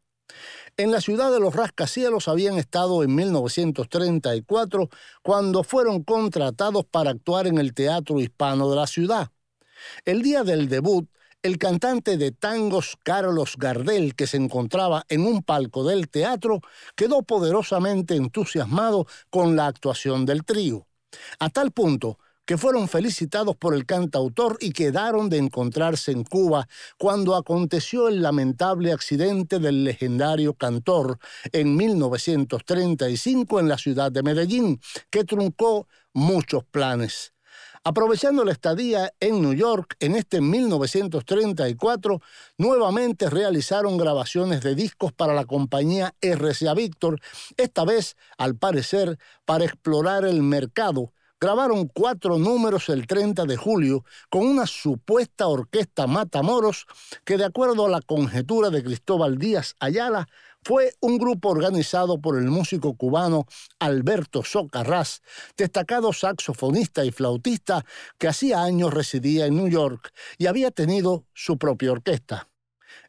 En 0.78 0.92
la 0.92 1.00
ciudad 1.00 1.32
de 1.32 1.40
los 1.40 1.56
rascacielos 1.56 2.28
habían 2.28 2.58
estado 2.58 3.02
en 3.02 3.16
1934 3.16 4.90
cuando 5.24 5.64
fueron 5.64 6.04
contratados 6.04 6.84
para 6.84 7.12
actuar 7.12 7.48
en 7.48 7.60
el 7.60 7.74
Teatro 7.74 8.20
Hispano 8.20 8.70
de 8.70 8.76
la 8.76 8.86
ciudad. 8.86 9.30
El 10.04 10.22
día 10.22 10.44
del 10.44 10.68
debut, 10.68 11.10
el 11.44 11.58
cantante 11.60 12.18
de 12.18 12.34
tangos 12.34 12.98
Carlos 13.04 13.56
Gardel, 13.58 14.16
que 14.16 14.28
se 14.28 14.36
encontraba 14.36 15.06
en 15.08 15.26
un 15.26 15.44
palco 15.44 15.86
del 15.86 16.10
teatro, 16.10 16.60
quedó 16.98 17.22
poderosamente 17.22 18.18
entusiasmado 18.18 19.08
con 19.30 19.56
la 19.56 19.68
actuación 19.68 20.26
del 20.26 20.44
trío. 20.44 20.88
A 21.40 21.50
tal 21.50 21.72
punto 21.72 22.20
que 22.46 22.58
fueron 22.58 22.88
felicitados 22.88 23.56
por 23.56 23.74
el 23.74 23.86
cantautor 23.86 24.58
y 24.62 24.72
quedaron 24.72 25.30
de 25.30 25.38
encontrarse 25.38 26.12
en 26.12 26.24
Cuba 26.24 26.68
cuando 26.98 27.36
aconteció 27.36 28.08
el 28.08 28.22
lamentable 28.22 28.92
accidente 28.92 29.60
del 29.60 29.84
legendario 29.84 30.54
cantor 30.54 31.20
en 31.52 31.76
1935 31.76 33.60
en 33.60 33.68
la 33.68 33.78
ciudad 33.78 34.12
de 34.12 34.24
Medellín, 34.24 34.80
que 35.10 35.24
truncó 35.24 35.88
muchos 36.14 36.64
planes. 36.66 37.34
Aprovechando 37.88 38.44
la 38.44 38.52
estadía 38.52 39.14
en 39.20 39.44
New 39.44 39.54
York 39.54 39.96
en 40.00 40.16
este 40.16 40.42
1934, 40.42 42.20
nuevamente 42.58 43.30
realizaron 43.30 43.96
grabaciones 43.98 44.62
de 44.62 44.74
discos 44.74 45.14
para 45.14 45.36
la 45.36 45.46
compañía 45.46 46.16
RCA 46.20 46.74
Victor, 46.74 47.22
esta 47.58 47.86
vez, 47.86 48.16
al 48.40 48.56
parecer, 48.56 49.20
para 49.46 49.66
explorar 49.66 50.26
el 50.26 50.42
mercado 50.42 51.14
grabaron 51.40 51.88
cuatro 51.88 52.38
números 52.38 52.90
el 52.90 53.08
30 53.08 53.46
de 53.46 53.58
julio 53.58 54.04
con 54.30 54.46
una 54.46 54.66
supuesta 54.66 55.48
orquesta 55.48 56.08
Matamoros 56.08 56.86
que, 57.24 57.38
de 57.38 57.46
acuerdo 57.46 57.86
a 57.86 57.90
la 57.90 58.02
conjetura 58.02 58.70
de 58.70 58.84
Cristóbal 58.84 59.38
Díaz 59.38 59.76
Ayala, 59.80 60.28
fue 60.64 60.96
un 61.00 61.20
grupo 61.20 61.50
organizado 61.50 62.20
por 62.20 62.40
el 62.40 62.46
músico 62.46 62.96
cubano 62.96 63.46
Alberto 63.78 64.44
Socarrás, 64.44 65.22
destacado 65.56 66.12
saxofonista 66.12 67.06
y 67.06 67.12
flautista 67.12 67.86
que 68.18 68.28
hacía 68.28 68.64
años 68.64 68.92
residía 68.92 69.46
en 69.46 69.58
New 69.58 69.70
York 69.70 70.12
y 70.40 70.48
había 70.48 70.72
tenido 70.72 71.26
su 71.36 71.60
propia 71.60 71.92
orquesta. 71.92 72.50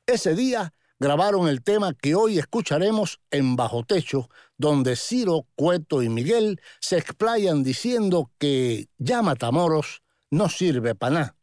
Ese 0.04 0.34
día 0.34 0.74
grabaron 0.98 1.48
el 1.48 1.62
tema 1.62 1.94
que 1.94 2.14
hoy 2.14 2.38
escucharemos 2.38 3.20
en 3.30 3.56
Bajo 3.56 3.84
Techo, 3.84 4.28
donde 4.58 4.96
Ciro, 4.96 5.46
Cueto 5.54 6.02
y 6.02 6.08
Miguel 6.08 6.60
se 6.80 6.98
explayan 6.98 7.62
diciendo 7.62 8.30
que 8.38 8.88
ya 8.98 9.22
Matamoros 9.22 10.02
no 10.30 10.48
sirve 10.48 10.94
para 10.94 11.14
nada. 11.14 11.36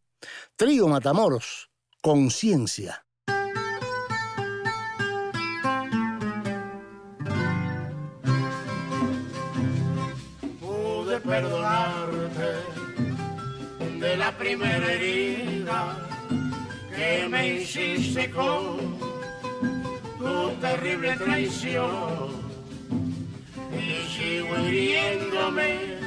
Trío 0.55 0.87
Matamoros, 0.87 1.69
conciencia. 2.01 3.05
pude 10.59 11.19
perdonarte 11.19 12.51
de 13.99 14.17
la 14.17 14.37
primera 14.37 14.91
herida 14.91 15.97
que 16.95 17.27
me 17.29 17.55
hiciste 17.55 18.29
con 18.31 18.97
tu 20.17 20.49
terrible 20.61 21.15
traición 21.17 22.52
y 23.77 24.07
sigo 24.13 24.57
hiriéndome 24.59 25.97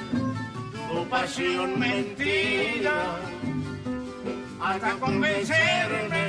tu 0.88 1.08
pasión 1.08 1.78
mentira 1.78 3.18
hasta 4.60 4.90
convencerme 4.96 6.24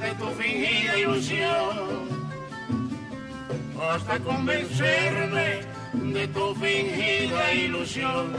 de 0.00 0.14
tu 0.18 0.26
fingida 0.40 0.98
ilusión 0.98 2.12
hasta 3.90 4.18
convencerme 4.20 5.60
de 5.92 6.28
tu 6.28 6.54
fingida 6.54 7.54
ilusión. 7.54 8.32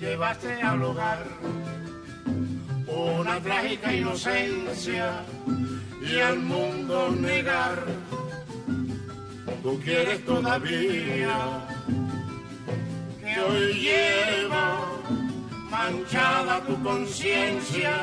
Llevaste 0.00 0.62
al 0.62 0.82
hogar 0.82 1.24
una 2.86 3.40
trágica 3.40 3.92
inocencia 3.92 5.24
y 6.00 6.20
al 6.20 6.38
mundo 6.38 7.10
negar. 7.10 7.84
Tú 9.66 9.80
quieres 9.80 10.24
todavía 10.24 11.66
que 13.18 13.40
hoy 13.40 13.72
lleva 13.74 14.86
manchada 15.68 16.60
tu 16.64 16.80
conciencia 16.84 17.94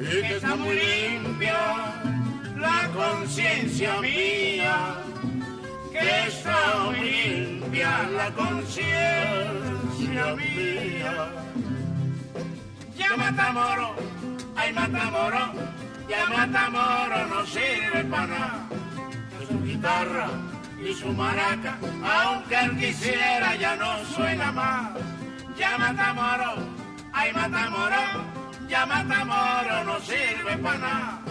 y 0.00 0.22
que 0.26 0.36
está 0.36 0.56
muy 0.56 0.76
limpia 0.76 1.58
la 2.56 2.90
conciencia 2.94 4.00
mía, 4.00 4.96
que 5.92 6.26
está 6.28 6.58
muy 6.86 7.00
limpia 7.02 8.08
la 8.16 8.30
conciencia 8.30 10.24
mía. 10.36 11.28
Ya 12.96 13.14
Matamoro, 13.14 13.94
ay 14.56 14.72
Matamoro, 14.72 15.52
ya 16.08 16.26
Matamoro 16.30 17.26
no 17.26 17.44
sirve 17.44 18.04
para 18.04 18.26
nada. 18.26 18.83
Y 20.82 20.94
su 20.94 21.12
maraca, 21.12 21.76
aunque 22.02 22.54
él 22.54 22.78
quisiera 22.78 23.54
ya 23.56 23.76
no 23.76 24.02
suena 24.06 24.50
más. 24.50 24.92
Ya 25.58 25.76
Matamoro, 25.76 26.54
ay 27.12 27.30
Matamoro, 27.34 28.02
ya 28.66 28.86
Matamoro 28.86 29.84
no 29.84 30.00
sirve 30.00 30.56
para 30.62 30.78
nada. 30.78 31.22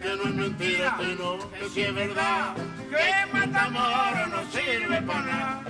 Que 0.00 0.16
no 0.16 0.22
es 0.24 0.34
mentira, 0.34 0.96
que 0.98 1.14
no, 1.14 1.50
que 1.52 1.68
sí 1.68 1.82
es 1.82 1.94
verdad, 1.94 2.56
que 2.90 3.32
Matamoro 3.32 4.26
no 4.26 4.50
sirve 4.50 5.02
para 5.02 5.22
nada. 5.22 5.62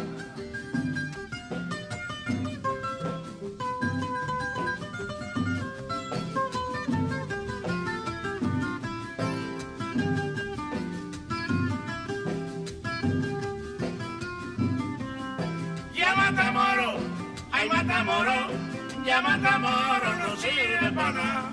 Ay 18.13 18.23
Matamoro, 18.23 19.05
ya 19.05 19.23
Matamoro 19.23 20.17
no 20.19 20.37
sirve 20.37 20.93
para 20.93 21.13
nada. 21.13 21.53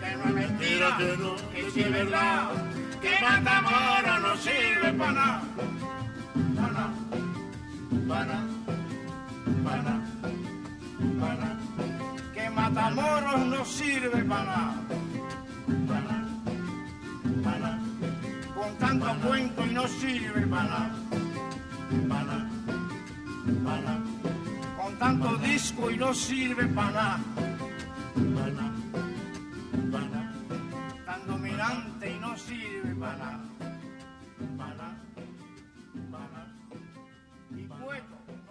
Que 0.00 0.16
no 0.16 0.24
es 0.24 0.34
mentira, 0.34 0.96
que 0.98 1.16
no, 1.16 1.36
que 1.52 1.70
sí 1.70 1.80
es 1.80 1.92
verdad, 1.92 2.50
que 3.00 3.12
Matamoro 3.20 4.18
no 4.20 4.36
sirve 4.36 4.92
para 4.92 5.12
nada. 5.12 5.42
Para 6.56 6.72
nada, 6.72 6.92
para 8.08 8.24
nada, 8.24 8.46
para 9.64 9.82
nada, 9.82 10.04
para 11.20 11.34
nada. 11.36 11.58
Que 12.34 12.50
Matamoros 12.50 13.40
no 13.46 13.64
sirve 13.64 14.24
para 14.24 14.44
nada. 14.44 14.74
Para 15.88 16.00
nada, 16.00 16.28
para 17.44 17.58
nada. 17.58 17.78
Con 18.54 18.76
tanto 18.78 19.06
cuento 19.26 19.66
y 19.66 19.74
no 19.74 19.88
sirve 19.88 20.46
para 20.46 20.62
nada. 20.64 20.94
Para 22.08 22.24
nada, 22.24 22.50
para 23.64 23.80
nada. 23.80 24.11
Con 24.82 24.98
tanto 24.98 25.36
disco 25.36 25.90
y 25.92 25.96
no 25.96 26.12
sirve 26.12 26.66
para 26.66 26.90
nada. 26.90 27.20
Tan 31.06 31.26
dominante 31.28 32.10
y 32.10 32.18
no 32.18 32.36
sirve 32.36 32.92
para 32.98 33.16
nada. 33.16 33.38
Y 37.50 37.62
no 37.62 37.78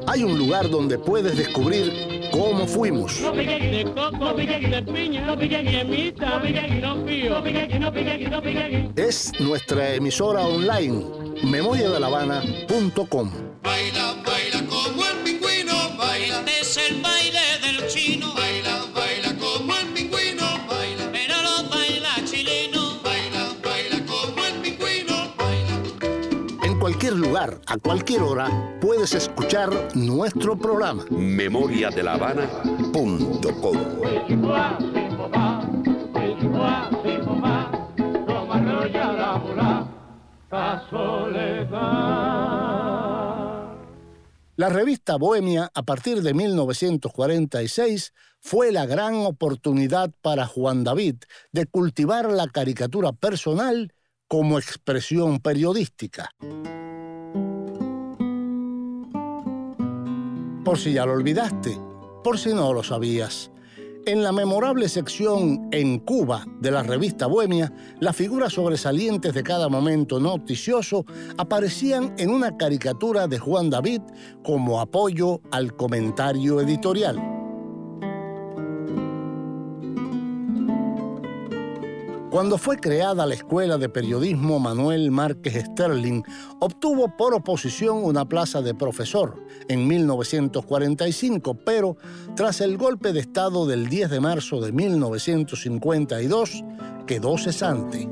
Hay 0.08 0.24
un 0.24 0.38
lugar 0.38 0.70
donde 0.70 1.00
puedes 1.00 1.36
descubrir 1.36 2.07
cómo 2.38 2.68
fuimos, 2.68 3.20
No 3.22 3.32
pique 3.34 3.60
de 3.60 3.84
coco, 3.86 4.18
no 4.18 4.36
pique 4.36 4.60
de 4.60 4.84
piña, 4.84 5.22
no 5.26 5.38
pique 5.38 5.64
de 5.64 5.84
mita, 5.84 6.30
no 6.30 6.42
pique 6.42 6.62
de 6.62 6.82
no 6.82 7.06
pío, 7.06 7.30
no 7.36 7.44
pique 7.44 7.80
no 7.80 7.92
pique 7.94 8.30
no 8.30 8.42
pique 8.42 8.88
es 8.98 9.32
nuestra 9.40 9.94
emisora 9.94 10.42
online, 10.42 11.06
memoriadelavana.com. 11.44 13.32
Baila, 13.64 14.17
lugar, 27.28 27.60
a 27.66 27.78
cualquier 27.78 28.22
hora, 28.22 28.78
puedes 28.80 29.14
escuchar 29.14 29.70
nuestro 29.96 30.58
programa. 30.58 31.04
memoriadelavana.com 31.10 33.18
La 44.56 44.70
revista 44.70 45.18
Bohemia, 45.18 45.70
a 45.74 45.84
partir 45.84 46.22
de 46.22 46.34
1946, 46.34 48.14
fue 48.40 48.72
la 48.72 48.86
gran 48.86 49.26
oportunidad 49.26 50.12
para 50.22 50.48
Juan 50.48 50.86
David 50.86 51.16
de 51.52 51.66
cultivar 51.66 52.32
la 52.32 52.48
caricatura 52.48 53.12
personal 53.12 53.94
como 54.28 54.58
expresión 54.58 55.40
periodística. 55.40 56.30
Por 60.68 60.78
si 60.78 60.92
ya 60.92 61.06
lo 61.06 61.14
olvidaste, 61.14 61.78
por 62.26 62.38
si 62.38 62.54
no 62.54 62.74
lo 62.74 62.84
sabías. 62.84 63.52
En 64.06 64.22
la 64.22 64.34
memorable 64.34 64.90
sección 64.90 65.70
En 65.72 66.00
Cuba 66.00 66.46
de 66.60 66.72
la 66.72 66.84
revista 66.84 67.26
Bohemia, 67.26 67.72
las 68.02 68.18
figuras 68.18 68.52
sobresalientes 68.52 69.34
de 69.34 69.44
cada 69.44 69.70
momento 69.70 70.20
noticioso 70.20 71.06
aparecían 71.38 72.14
en 72.18 72.32
una 72.32 72.58
caricatura 72.58 73.30
de 73.30 73.40
Juan 73.40 73.70
David 73.70 74.02
como 74.44 74.82
apoyo 74.82 75.40
al 75.52 75.74
comentario 75.74 76.60
editorial. 76.60 77.37
Cuando 82.38 82.60
fue 82.60 82.78
creada 82.78 83.26
la 83.26 83.34
Escuela 83.34 83.80
de 83.80 83.90
Periodismo 83.90 84.60
Manuel 84.60 85.10
Márquez 85.10 85.56
Sterling, 85.72 86.22
obtuvo 86.60 87.18
por 87.18 87.34
oposición 87.34 88.04
una 88.04 88.26
plaza 88.26 88.62
de 88.62 88.76
profesor 88.76 89.44
en 89.68 89.88
1945, 89.88 91.56
pero 91.66 91.98
tras 92.36 92.62
el 92.62 92.78
golpe 92.78 93.12
de 93.12 93.22
Estado 93.22 93.66
del 93.66 93.90
10 93.90 94.12
de 94.12 94.20
marzo 94.20 94.62
de 94.62 94.72
1952, 94.72 96.64
quedó 97.08 97.40
cesante. 97.40 98.08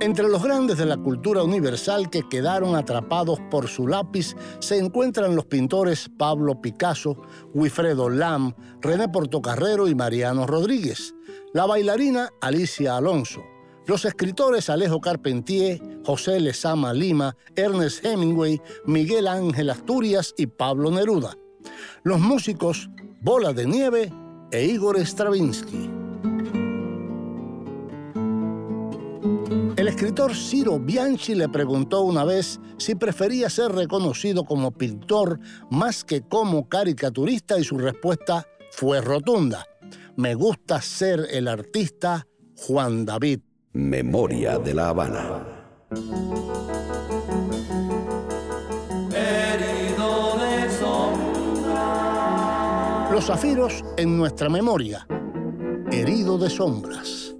Entre 0.00 0.26
los 0.26 0.42
grandes 0.42 0.78
de 0.78 0.86
la 0.86 0.96
cultura 0.96 1.42
universal 1.42 2.08
que 2.08 2.26
quedaron 2.26 2.74
atrapados 2.74 3.38
por 3.50 3.68
su 3.68 3.86
lápiz 3.86 4.34
se 4.58 4.78
encuentran 4.78 5.36
los 5.36 5.44
pintores 5.44 6.10
Pablo 6.16 6.58
Picasso, 6.62 7.20
Wilfredo 7.52 8.08
Lam, 8.08 8.54
René 8.80 9.10
Portocarrero 9.10 9.88
y 9.88 9.94
Mariano 9.94 10.46
Rodríguez, 10.46 11.14
la 11.52 11.66
bailarina 11.66 12.30
Alicia 12.40 12.96
Alonso, 12.96 13.42
los 13.86 14.06
escritores 14.06 14.70
Alejo 14.70 15.02
Carpentier, 15.02 15.78
José 16.02 16.40
Lezama 16.40 16.94
Lima, 16.94 17.36
Ernest 17.54 18.02
Hemingway, 18.02 18.58
Miguel 18.86 19.28
Ángel 19.28 19.68
Asturias 19.68 20.32
y 20.38 20.46
Pablo 20.46 20.90
Neruda, 20.90 21.36
los 22.04 22.20
músicos 22.20 22.88
Bola 23.20 23.52
de 23.52 23.66
Nieve 23.66 24.10
e 24.50 24.64
Igor 24.64 24.98
Stravinsky. 24.98 25.99
Escritor 29.90 30.34
Ciro 30.36 30.78
Bianchi 30.78 31.34
le 31.34 31.48
preguntó 31.48 32.02
una 32.02 32.24
vez 32.24 32.60
si 32.78 32.94
prefería 32.94 33.50
ser 33.50 33.72
reconocido 33.72 34.44
como 34.44 34.70
pintor 34.70 35.40
más 35.68 36.04
que 36.04 36.22
como 36.22 36.68
caricaturista 36.68 37.58
y 37.58 37.64
su 37.64 37.76
respuesta 37.76 38.46
fue 38.70 39.00
rotunda. 39.00 39.66
Me 40.16 40.36
gusta 40.36 40.80
ser 40.80 41.26
el 41.32 41.48
artista 41.48 42.28
Juan 42.56 43.04
David. 43.04 43.40
Memoria 43.72 44.60
de 44.60 44.74
la 44.74 44.90
Habana. 44.90 45.44
Herido 49.12 50.38
de 50.38 50.70
sombra. 50.78 51.80
Los 53.10 53.24
zafiros 53.26 53.82
en 53.96 54.16
nuestra 54.16 54.48
memoria. 54.48 55.04
Herido 55.90 56.38
de 56.38 56.48
sombras 56.48 57.34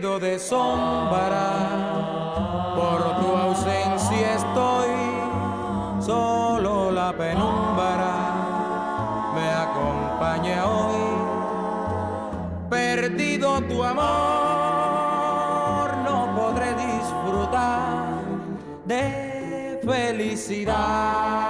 de 0.00 0.38
sombra. 0.38 1.68
Por 2.74 3.20
tu 3.20 3.36
ausencia 3.36 4.34
estoy, 4.34 4.88
solo 6.00 6.90
la 6.90 7.12
penumbra 7.12 8.14
me 9.34 9.46
acompaña 9.50 10.64
hoy. 10.66 11.02
Perdido 12.70 13.60
tu 13.62 13.84
amor, 13.84 14.08
no 15.98 16.34
podré 16.34 16.74
disfrutar 16.76 18.22
de 18.86 19.80
felicidad. 19.84 21.49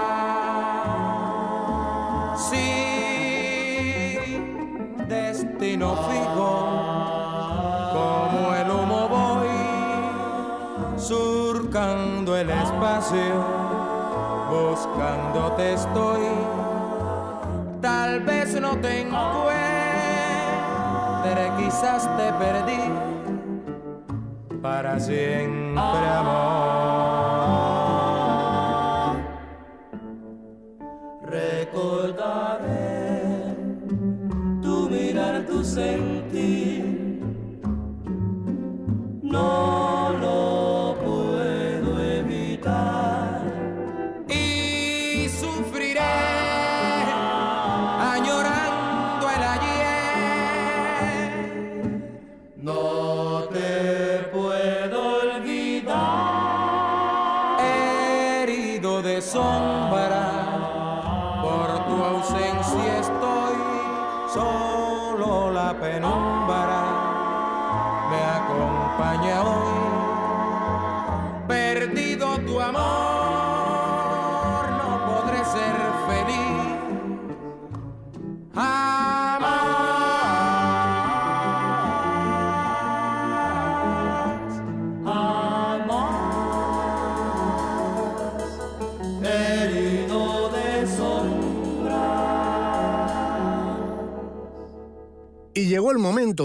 Buscándote 15.30 15.74
estoy. 15.74 16.20
Tal 17.80 18.20
vez 18.20 18.60
no 18.60 18.76
te 18.78 19.00
encuentre, 19.00 19.60
quizás 21.58 22.08
te 22.16 22.32
perdí 22.34 22.90
para 24.62 25.00
siempre 25.00 26.08
amor. 26.18 26.40
Recordaré 31.22 32.74
tu 34.62 34.88
mirar, 34.90 35.46
tu 35.46 35.64
sentir. 35.64 36.09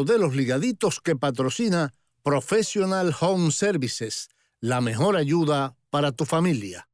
De 0.04 0.20
los 0.20 0.36
ligaditos 0.36 1.00
que 1.00 1.16
patrocina 1.16 1.94
Professional 2.24 3.16
Home 3.20 3.52
Services, 3.52 4.30
la 4.60 4.82
mejor 4.82 5.16
ayuda 5.16 5.78
para 5.90 6.12
tu 6.12 6.26
familia. 6.26 6.90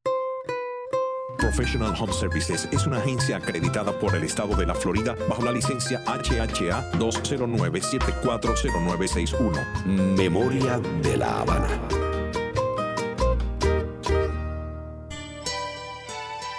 Professional 1.39 1.95
Home 1.99 2.14
Services 2.14 2.70
es 2.72 2.86
una 2.86 2.97
agencia 2.97 3.38
acreditada 3.38 3.97
por 3.97 4.14
el 4.16 4.24
estado 4.24 4.56
de 4.56 4.68
la 4.68 4.76
Florida 4.76 5.16
bajo 5.28 5.43
la 5.43 5.52
licencia 5.52 6.04
HHA 6.06 6.91
209-740961. 6.99 9.86
Memoria 10.16 10.80
de 11.02 11.18
la 11.18 11.41
Habana. 11.41 11.82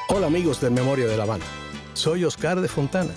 Hola 0.08 0.26
amigos 0.26 0.60
de 0.60 0.70
Memoria 0.70 1.06
de 1.06 1.16
La 1.16 1.22
Habana. 1.22 1.44
Soy 1.94 2.24
Oscar 2.24 2.60
de 2.60 2.66
Fontana. 2.68 3.14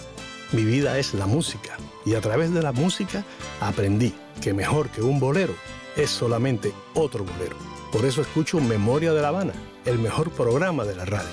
Mi 0.56 0.64
vida 0.64 0.98
es 0.98 1.14
la 1.14 1.26
música 1.26 1.76
y 2.06 2.16
a 2.16 2.22
través 2.22 2.54
de 2.54 2.64
la 2.64 2.72
música 2.72 3.26
aprendí 3.60 4.14
que 4.42 4.54
mejor 4.54 4.90
que 4.90 5.02
un 5.02 5.20
bolero 5.20 5.54
es 5.98 6.10
solamente 6.10 6.74
otro 6.94 7.26
bolero. 7.26 7.58
Por 7.92 8.06
eso 8.06 8.22
escucho 8.22 8.62
Memoria 8.62 9.12
de 9.12 9.22
La 9.22 9.28
Habana, 9.28 9.52
el 9.84 10.00
mejor 10.00 10.32
programa 10.32 10.86
de 10.86 10.96
la 10.96 11.04
radio. 11.04 11.28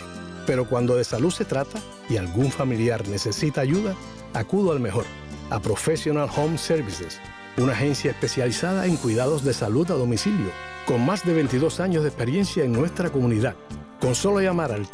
Pero 0.44 0.68
cuando 0.68 0.96
de 0.96 1.04
salud 1.04 1.30
se 1.30 1.44
trata 1.44 1.78
y 2.10 2.16
algún 2.16 2.50
familiar 2.50 3.06
necesita 3.06 3.60
ayuda, 3.60 3.94
acudo 4.34 4.72
al 4.72 4.80
mejor, 4.80 5.04
a 5.50 5.60
Professional 5.60 6.28
Home 6.36 6.58
Services, 6.58 7.20
una 7.58 7.74
agencia 7.74 8.10
especializada 8.10 8.86
en 8.86 8.96
cuidados 8.96 9.44
de 9.44 9.54
salud 9.54 9.88
a 9.92 9.94
domicilio, 9.94 10.50
con 10.84 11.06
más 11.06 11.24
de 11.24 11.32
22 11.32 11.78
años 11.78 12.02
de 12.02 12.08
experiencia 12.08 12.64
en 12.64 12.72
nuestra 12.72 13.10
comunidad. 13.10 13.54
Con 14.00 14.16
solo 14.16 14.40
llamar 14.40 14.72
al 14.72 14.90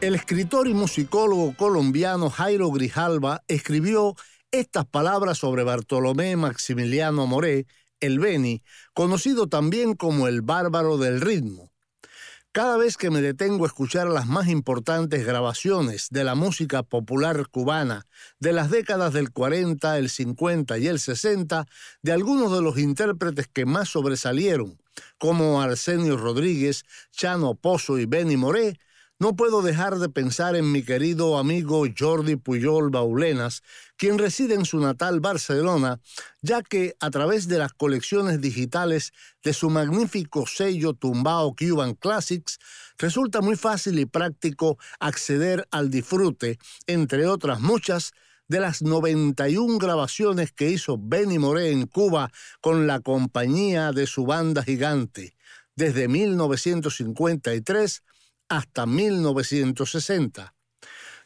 El 0.00 0.14
escritor 0.14 0.66
y 0.66 0.72
musicólogo 0.72 1.54
colombiano 1.54 2.30
Jairo 2.30 2.70
Grijalva 2.70 3.42
escribió 3.48 4.16
estas 4.50 4.86
palabras 4.86 5.36
sobre 5.36 5.62
Bartolomé 5.62 6.36
Maximiliano 6.36 7.26
Moré, 7.26 7.66
el 8.00 8.18
Beni, 8.18 8.62
conocido 8.94 9.46
también 9.46 9.92
como 9.94 10.26
el 10.26 10.40
bárbaro 10.40 10.96
del 10.96 11.20
ritmo. 11.20 11.70
Cada 12.50 12.78
vez 12.78 12.96
que 12.96 13.10
me 13.10 13.20
detengo 13.20 13.64
a 13.64 13.66
escuchar 13.66 14.08
las 14.08 14.26
más 14.26 14.48
importantes 14.48 15.26
grabaciones 15.26 16.08
de 16.10 16.24
la 16.24 16.34
música 16.34 16.82
popular 16.82 17.48
cubana 17.50 18.06
de 18.38 18.54
las 18.54 18.70
décadas 18.70 19.12
del 19.12 19.30
40, 19.30 19.98
el 19.98 20.08
50 20.08 20.78
y 20.78 20.86
el 20.86 20.98
60, 20.98 21.66
de 22.00 22.12
algunos 22.12 22.50
de 22.52 22.62
los 22.62 22.78
intérpretes 22.78 23.48
que 23.48 23.66
más 23.66 23.90
sobresalieron, 23.90 24.80
como 25.18 25.60
Arsenio 25.60 26.16
Rodríguez, 26.16 26.84
Chano 27.12 27.54
Pozo 27.54 27.98
y 27.98 28.06
Benny 28.06 28.38
Moré, 28.38 28.78
no 29.20 29.36
puedo 29.36 29.60
dejar 29.60 29.98
de 29.98 30.08
pensar 30.08 30.56
en 30.56 30.72
mi 30.72 30.82
querido 30.82 31.36
amigo 31.36 31.84
Jordi 31.96 32.36
Puyol 32.36 32.88
Baulenas, 32.88 33.62
quien 33.98 34.18
reside 34.18 34.54
en 34.54 34.64
su 34.64 34.80
natal 34.80 35.20
Barcelona, 35.20 36.00
ya 36.40 36.62
que 36.62 36.96
a 37.00 37.10
través 37.10 37.46
de 37.46 37.58
las 37.58 37.74
colecciones 37.74 38.40
digitales 38.40 39.12
de 39.44 39.52
su 39.52 39.68
magnífico 39.68 40.46
sello 40.46 40.94
Tumbao 40.94 41.54
Cuban 41.54 41.96
Classics, 41.96 42.58
resulta 42.96 43.42
muy 43.42 43.56
fácil 43.56 43.98
y 43.98 44.06
práctico 44.06 44.78
acceder 45.00 45.68
al 45.70 45.90
disfrute, 45.90 46.58
entre 46.86 47.26
otras 47.26 47.60
muchas, 47.60 48.12
de 48.48 48.60
las 48.60 48.80
91 48.80 49.76
grabaciones 49.76 50.50
que 50.50 50.70
hizo 50.70 50.96
Benny 50.98 51.38
Moré 51.38 51.72
en 51.72 51.86
Cuba 51.86 52.32
con 52.62 52.86
la 52.86 53.00
compañía 53.00 53.92
de 53.92 54.06
su 54.06 54.24
banda 54.24 54.62
gigante, 54.62 55.36
desde 55.76 56.08
1953 56.08 58.02
hasta 58.50 58.84
1960. 58.84 60.54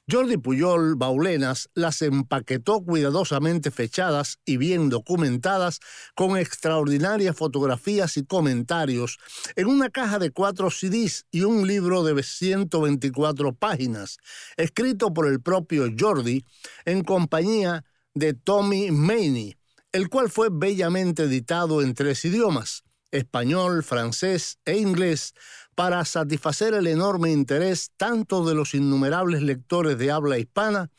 Jordi 0.07 0.37
Puyol 0.37 0.97
Baulenas 0.97 1.71
las 1.73 2.03
empaquetó 2.03 2.85
cuidadosamente 2.85 3.71
fechadas 3.71 4.39
y 4.45 4.59
bien 4.59 4.91
documentadas 4.91 5.81
con 6.15 6.37
extraordinarias 6.37 7.35
fotografías 7.35 8.19
y 8.19 8.27
comentarios 8.27 9.19
en 9.57 9.67
una 9.67 9.89
caja 9.89 10.19
de 10.19 10.31
cuatro 10.31 10.71
CDs 10.71 11.25
y 11.31 11.41
un 11.45 11.67
libro 11.67 12.05
de 12.05 12.23
124 12.23 13.55
páginas, 13.55 14.19
escrito 14.59 15.15
por 15.15 15.27
el 15.27 15.41
propio 15.41 15.87
Jordi 15.99 16.45
en 16.85 17.03
compañía 17.03 17.87
de 18.13 18.35
Tommy 18.35 18.91
Maney, 18.91 19.57
el 19.93 20.11
cual 20.11 20.29
fue 20.29 20.49
bellamente 20.53 21.23
editado 21.23 21.81
en 21.81 21.95
tres 21.95 22.27
idiomas, 22.27 22.85
español, 23.11 23.83
francés 23.83 24.59
e 24.67 24.77
inglés, 24.77 25.33
para 25.75 26.05
satisfacer 26.05 26.75
el 26.75 26.87
enorme 26.87 27.33
interés 27.33 27.91
tanto 27.97 28.45
de 28.45 28.55
los 28.55 28.75
innumerables 28.75 29.43
lectores 29.43 29.99
de 29.99 30.11
habla 30.11 30.39
hispana 30.39 30.91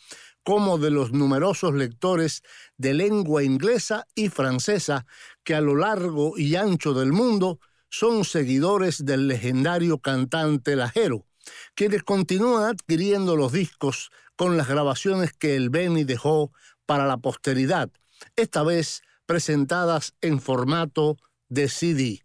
como 0.43 0.77
de 0.77 0.91
los 0.91 1.11
numerosos 1.11 1.73
lectores 1.73 2.43
de 2.77 2.93
lengua 2.93 3.43
inglesa 3.43 4.05
y 4.13 4.29
francesa 4.29 5.05
que 5.43 5.55
a 5.55 5.61
lo 5.61 5.75
largo 5.75 6.37
y 6.37 6.55
ancho 6.55 6.93
del 6.93 7.11
mundo 7.11 7.59
son 7.89 8.25
seguidores 8.25 9.05
del 9.05 9.27
legendario 9.27 9.99
cantante 9.99 10.75
Lajero, 10.75 11.25
quienes 11.73 12.03
continúan 12.03 12.65
adquiriendo 12.65 13.35
los 13.35 13.53
discos 13.53 14.11
con 14.35 14.57
las 14.57 14.67
grabaciones 14.67 15.33
que 15.33 15.55
el 15.55 15.69
Beni 15.69 16.03
dejó 16.03 16.51
para 16.85 17.07
la 17.07 17.17
posteridad, 17.17 17.89
esta 18.35 18.63
vez 18.63 19.01
presentadas 19.25 20.13
en 20.21 20.39
formato 20.39 21.17
de 21.49 21.69
CD. 21.69 22.24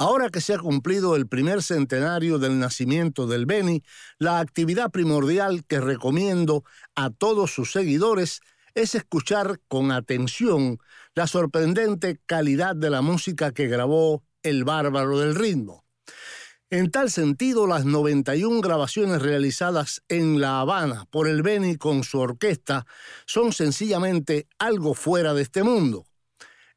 Ahora 0.00 0.30
que 0.30 0.40
se 0.40 0.54
ha 0.54 0.58
cumplido 0.58 1.16
el 1.16 1.26
primer 1.26 1.60
centenario 1.60 2.38
del 2.38 2.60
nacimiento 2.60 3.26
del 3.26 3.46
Beni, 3.46 3.82
la 4.18 4.38
actividad 4.38 4.92
primordial 4.92 5.64
que 5.64 5.80
recomiendo 5.80 6.62
a 6.94 7.10
todos 7.10 7.52
sus 7.52 7.72
seguidores 7.72 8.40
es 8.74 8.94
escuchar 8.94 9.60
con 9.66 9.90
atención 9.90 10.78
la 11.14 11.26
sorprendente 11.26 12.20
calidad 12.26 12.76
de 12.76 12.90
la 12.90 13.02
música 13.02 13.50
que 13.52 13.66
grabó 13.66 14.22
el 14.44 14.62
bárbaro 14.62 15.18
del 15.18 15.34
ritmo. 15.34 15.84
En 16.70 16.92
tal 16.92 17.10
sentido, 17.10 17.66
las 17.66 17.84
91 17.84 18.60
grabaciones 18.60 19.20
realizadas 19.20 20.04
en 20.08 20.40
La 20.40 20.60
Habana 20.60 21.06
por 21.10 21.26
el 21.26 21.42
Beni 21.42 21.76
con 21.76 22.04
su 22.04 22.20
orquesta 22.20 22.86
son 23.26 23.52
sencillamente 23.52 24.46
algo 24.60 24.94
fuera 24.94 25.34
de 25.34 25.42
este 25.42 25.64
mundo. 25.64 26.04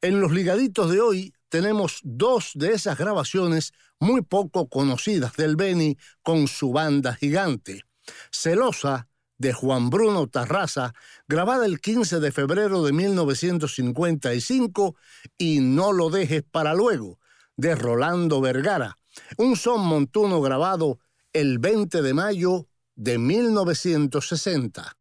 En 0.00 0.20
los 0.20 0.32
ligaditos 0.32 0.90
de 0.90 1.00
hoy 1.00 1.34
tenemos 1.52 2.00
dos 2.02 2.52
de 2.54 2.72
esas 2.72 2.96
grabaciones 2.96 3.74
muy 4.00 4.22
poco 4.22 4.70
conocidas 4.70 5.36
del 5.36 5.54
Beni 5.54 5.98
con 6.22 6.48
su 6.48 6.72
banda 6.72 7.14
gigante. 7.14 7.84
Celosa, 8.30 9.06
de 9.36 9.52
Juan 9.52 9.90
Bruno 9.90 10.28
Tarraza, 10.28 10.94
grabada 11.28 11.66
el 11.66 11.82
15 11.82 12.20
de 12.20 12.32
febrero 12.32 12.82
de 12.82 12.94
1955, 12.94 14.96
y 15.36 15.60
No 15.60 15.92
lo 15.92 16.08
dejes 16.08 16.42
para 16.42 16.72
luego, 16.72 17.18
de 17.58 17.74
Rolando 17.74 18.40
Vergara, 18.40 18.96
un 19.36 19.54
son 19.54 19.84
montuno 19.84 20.40
grabado 20.40 21.00
el 21.34 21.58
20 21.58 22.00
de 22.00 22.14
mayo 22.14 22.66
de 22.94 23.18
1960. 23.18 24.96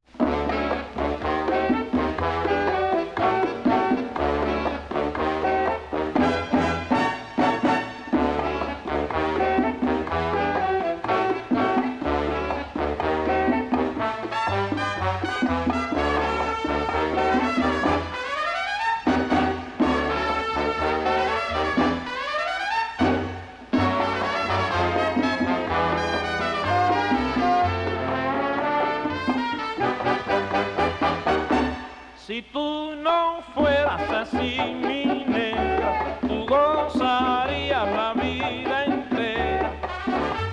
Si 32.31 32.41
tú 32.43 32.95
no 32.95 33.41
fueras 33.53 34.09
así, 34.09 34.57
mi 34.81 35.25
negra, 35.27 36.17
tú 36.21 36.45
gozarías 36.47 37.85
la 37.91 38.13
vida 38.13 38.85
entera. 38.85 39.71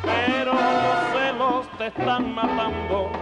Pero 0.03 0.55
los 0.55 1.12
celos 1.12 1.68
te 1.79 1.87
están 1.87 2.35
matando 2.35 3.12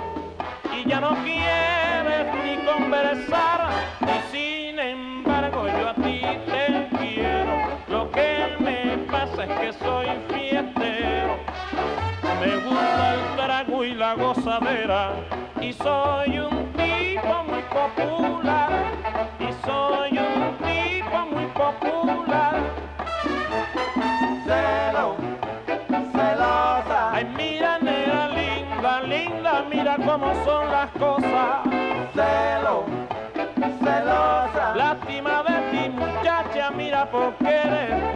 y 0.74 0.88
ya 0.88 1.00
no 1.02 1.14
quieres 1.22 2.34
ni 2.42 2.56
conversar. 2.64 3.72
Y 4.00 4.34
sin 4.34 4.78
embargo 4.78 5.66
yo 5.66 5.88
a 5.90 5.94
ti 5.96 6.22
te 6.46 6.88
quiero. 6.96 7.58
Lo 7.88 8.10
que 8.10 8.56
me 8.58 8.96
pasa 9.12 9.44
es 9.44 9.60
que 9.60 9.72
soy 9.84 10.06
fiestero. 10.30 11.36
Me 12.40 12.56
gusta 12.56 13.14
el 13.16 13.36
trago 13.36 13.84
y 13.84 13.92
la 13.92 14.14
gozadera 14.14 15.12
y 15.60 15.74
soy 15.74 16.38
un 16.38 16.72
tipo 16.72 17.44
muy 17.44 17.62
popular 17.64 18.35
son 30.44 30.70
las 30.70 30.90
cosas. 30.92 31.62
Celo, 32.14 32.84
celosa. 33.82 34.74
Lástima 34.76 35.42
de 35.42 35.70
ti, 35.70 35.88
muchacha, 35.90 36.70
mira 36.70 37.10
porque 37.10 37.48
eres 37.48 38.15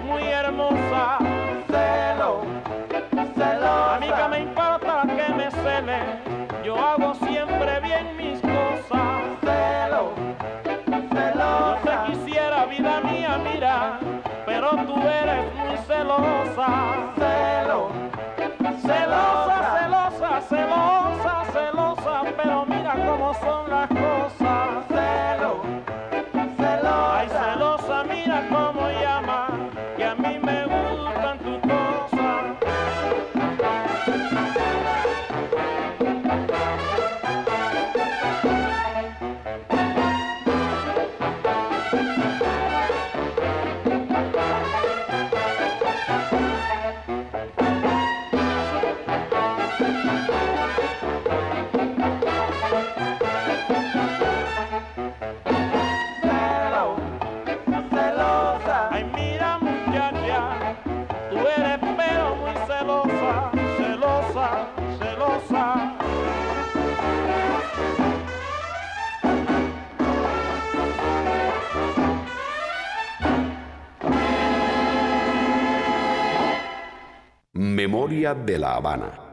De 78.21 78.59
la 78.59 78.75
Habana. 78.77 79.30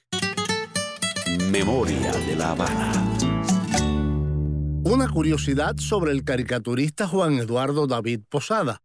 Memoria 1.50 2.12
de 2.12 2.36
la 2.36 2.52
Habana. 2.52 2.92
Una 4.84 5.10
curiosidad 5.10 5.78
sobre 5.78 6.12
el 6.12 6.24
caricaturista 6.24 7.08
Juan 7.08 7.40
Eduardo 7.40 7.88
David 7.88 8.20
Posada. 8.30 8.84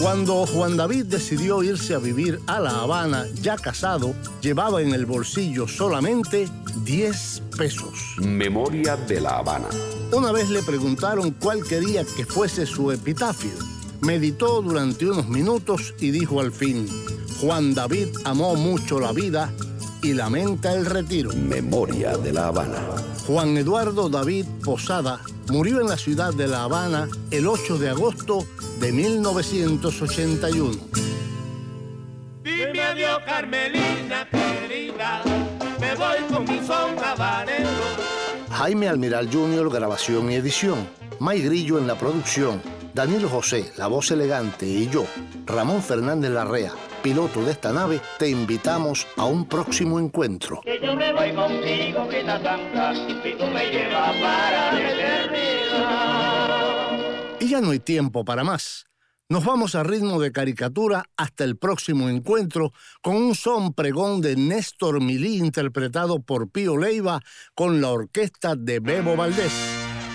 Cuando 0.00 0.46
Juan 0.46 0.76
David 0.76 1.06
decidió 1.06 1.60
irse 1.64 1.92
a 1.92 1.98
vivir 1.98 2.40
a 2.46 2.60
La 2.60 2.82
Habana, 2.82 3.26
ya 3.42 3.56
casado, 3.56 4.14
llevaba 4.40 4.80
en 4.80 4.94
el 4.94 5.06
bolsillo 5.06 5.66
solamente 5.66 6.48
10 6.84 7.42
pesos. 7.58 8.14
Memoria 8.18 8.94
de 8.94 9.20
La 9.20 9.38
Habana. 9.38 9.66
Una 10.12 10.30
vez 10.30 10.50
le 10.50 10.62
preguntaron 10.62 11.32
cuál 11.32 11.64
quería 11.64 12.04
que 12.04 12.24
fuese 12.24 12.64
su 12.64 12.92
epitafio. 12.92 13.50
Meditó 14.00 14.62
durante 14.62 15.04
unos 15.04 15.28
minutos 15.28 15.92
y 15.98 16.12
dijo 16.12 16.40
al 16.40 16.52
fin, 16.52 16.88
Juan 17.40 17.74
David 17.74 18.06
amó 18.24 18.54
mucho 18.54 19.00
la 19.00 19.10
vida 19.10 19.52
y 20.00 20.14
lamenta 20.14 20.74
el 20.74 20.86
retiro. 20.86 21.32
Memoria 21.34 22.16
de 22.16 22.32
La 22.32 22.46
Habana. 22.46 22.78
Juan 23.26 23.56
Eduardo 23.56 24.08
David 24.08 24.46
Posada 24.62 25.20
murió 25.50 25.80
en 25.80 25.88
la 25.88 25.96
ciudad 25.96 26.32
de 26.32 26.46
La 26.46 26.64
Habana 26.64 27.08
el 27.30 27.46
8 27.46 27.78
de 27.78 27.90
agosto 27.90 28.46
de 28.80 28.92
1981. 28.92 30.76
Dime 32.42 32.82
adiós, 32.82 33.20
Carmelina 33.24 34.28
querida, 34.30 35.22
me 35.80 35.94
voy 35.94 36.18
con 36.32 36.44
mi 36.44 36.66
son 36.66 36.96
cabanero. 36.96 37.68
Jaime 38.50 38.88
Almiral 38.88 39.30
Jr., 39.32 39.70
grabación 39.70 40.30
y 40.30 40.36
edición. 40.36 40.88
May 41.20 41.42
Grillo 41.42 41.78
en 41.78 41.86
la 41.86 41.98
producción. 41.98 42.60
Daniel 42.94 43.26
José, 43.26 43.72
la 43.76 43.86
voz 43.86 44.10
elegante, 44.10 44.66
y 44.66 44.88
yo, 44.88 45.04
Ramón 45.46 45.82
Fernández 45.82 46.30
Larrea, 46.32 46.72
piloto 47.08 47.42
de 47.42 47.52
esta 47.52 47.72
nave, 47.72 48.02
te 48.18 48.28
invitamos 48.28 49.06
a 49.16 49.24
un 49.24 49.46
próximo 49.46 49.98
encuentro. 49.98 50.60
Que 50.62 50.78
yo 50.78 50.94
me 50.94 51.10
voy 51.14 51.32
contigo, 51.32 52.06
Grita 52.06 52.38
Santa, 52.42 52.92
y 52.92 53.34
tú 53.34 53.46
me 53.46 53.70
llevas 53.70 54.14
para 54.20 54.72
la 54.74 54.92
eternidad. 54.92 56.20
Y 57.40 57.48
ya 57.48 57.62
no 57.62 57.70
hay 57.70 57.78
tiempo 57.78 58.26
para 58.26 58.44
más. 58.44 58.84
Nos 59.30 59.42
vamos 59.42 59.74
a 59.74 59.84
ritmo 59.84 60.20
de 60.20 60.32
caricatura 60.32 61.06
hasta 61.16 61.44
el 61.44 61.56
próximo 61.56 62.10
encuentro 62.10 62.74
con 63.00 63.16
un 63.16 63.34
son 63.34 63.72
pregón 63.72 64.20
de 64.20 64.36
Néstor 64.36 65.00
Milí 65.00 65.38
interpretado 65.38 66.20
por 66.20 66.50
Pío 66.50 66.76
Leiva 66.76 67.22
con 67.54 67.80
la 67.80 67.88
orquesta 67.88 68.54
de 68.54 68.80
Bebo 68.80 69.16
Valdés. 69.16 69.54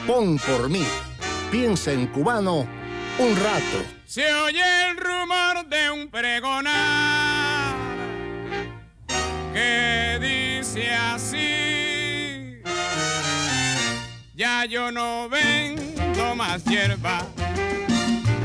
Pon 0.06 0.38
por 0.38 0.70
mí. 0.70 0.86
Piensa 1.50 1.92
en 1.92 2.06
cubano 2.06 2.68
un 3.18 3.36
rato. 3.36 4.03
Se 4.14 4.32
oye 4.32 4.62
el 4.92 4.98
rumor 4.98 5.68
de 5.68 5.90
un 5.90 6.08
pregonar 6.08 7.74
que 9.52 10.20
dice 10.22 10.94
así. 10.94 12.62
Ya 14.36 14.66
yo 14.66 14.92
no 14.92 15.28
vendo 15.30 16.36
más 16.36 16.64
hierba, 16.66 17.26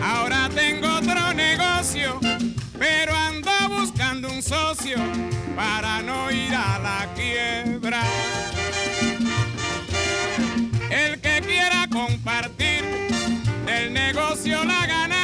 ahora 0.02 0.48
tengo 0.54 0.88
otro 0.88 1.34
negocio, 1.34 2.18
pero 2.78 3.14
ando 3.14 3.50
buscando 3.68 4.30
un 4.30 4.42
socio 4.42 4.96
para 5.54 6.00
no 6.00 6.30
ir 6.30 6.54
a 6.54 6.78
la 6.78 7.06
quiebra. 7.14 8.04
El 10.88 11.20
que 11.20 11.42
quiera 11.42 11.86
compartir 11.92 12.84
del 13.66 13.92
negocio 13.92 14.64
la 14.64 14.86
ganancia, 14.86 15.17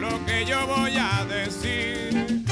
lo 0.00 0.24
que 0.24 0.44
yo 0.46 0.66
voy 0.66 0.96
a 0.98 1.24
decir. 1.26 2.44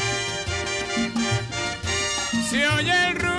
Se 2.50 2.68
oye 2.68 3.08
el 3.08 3.14
rumor 3.14 3.37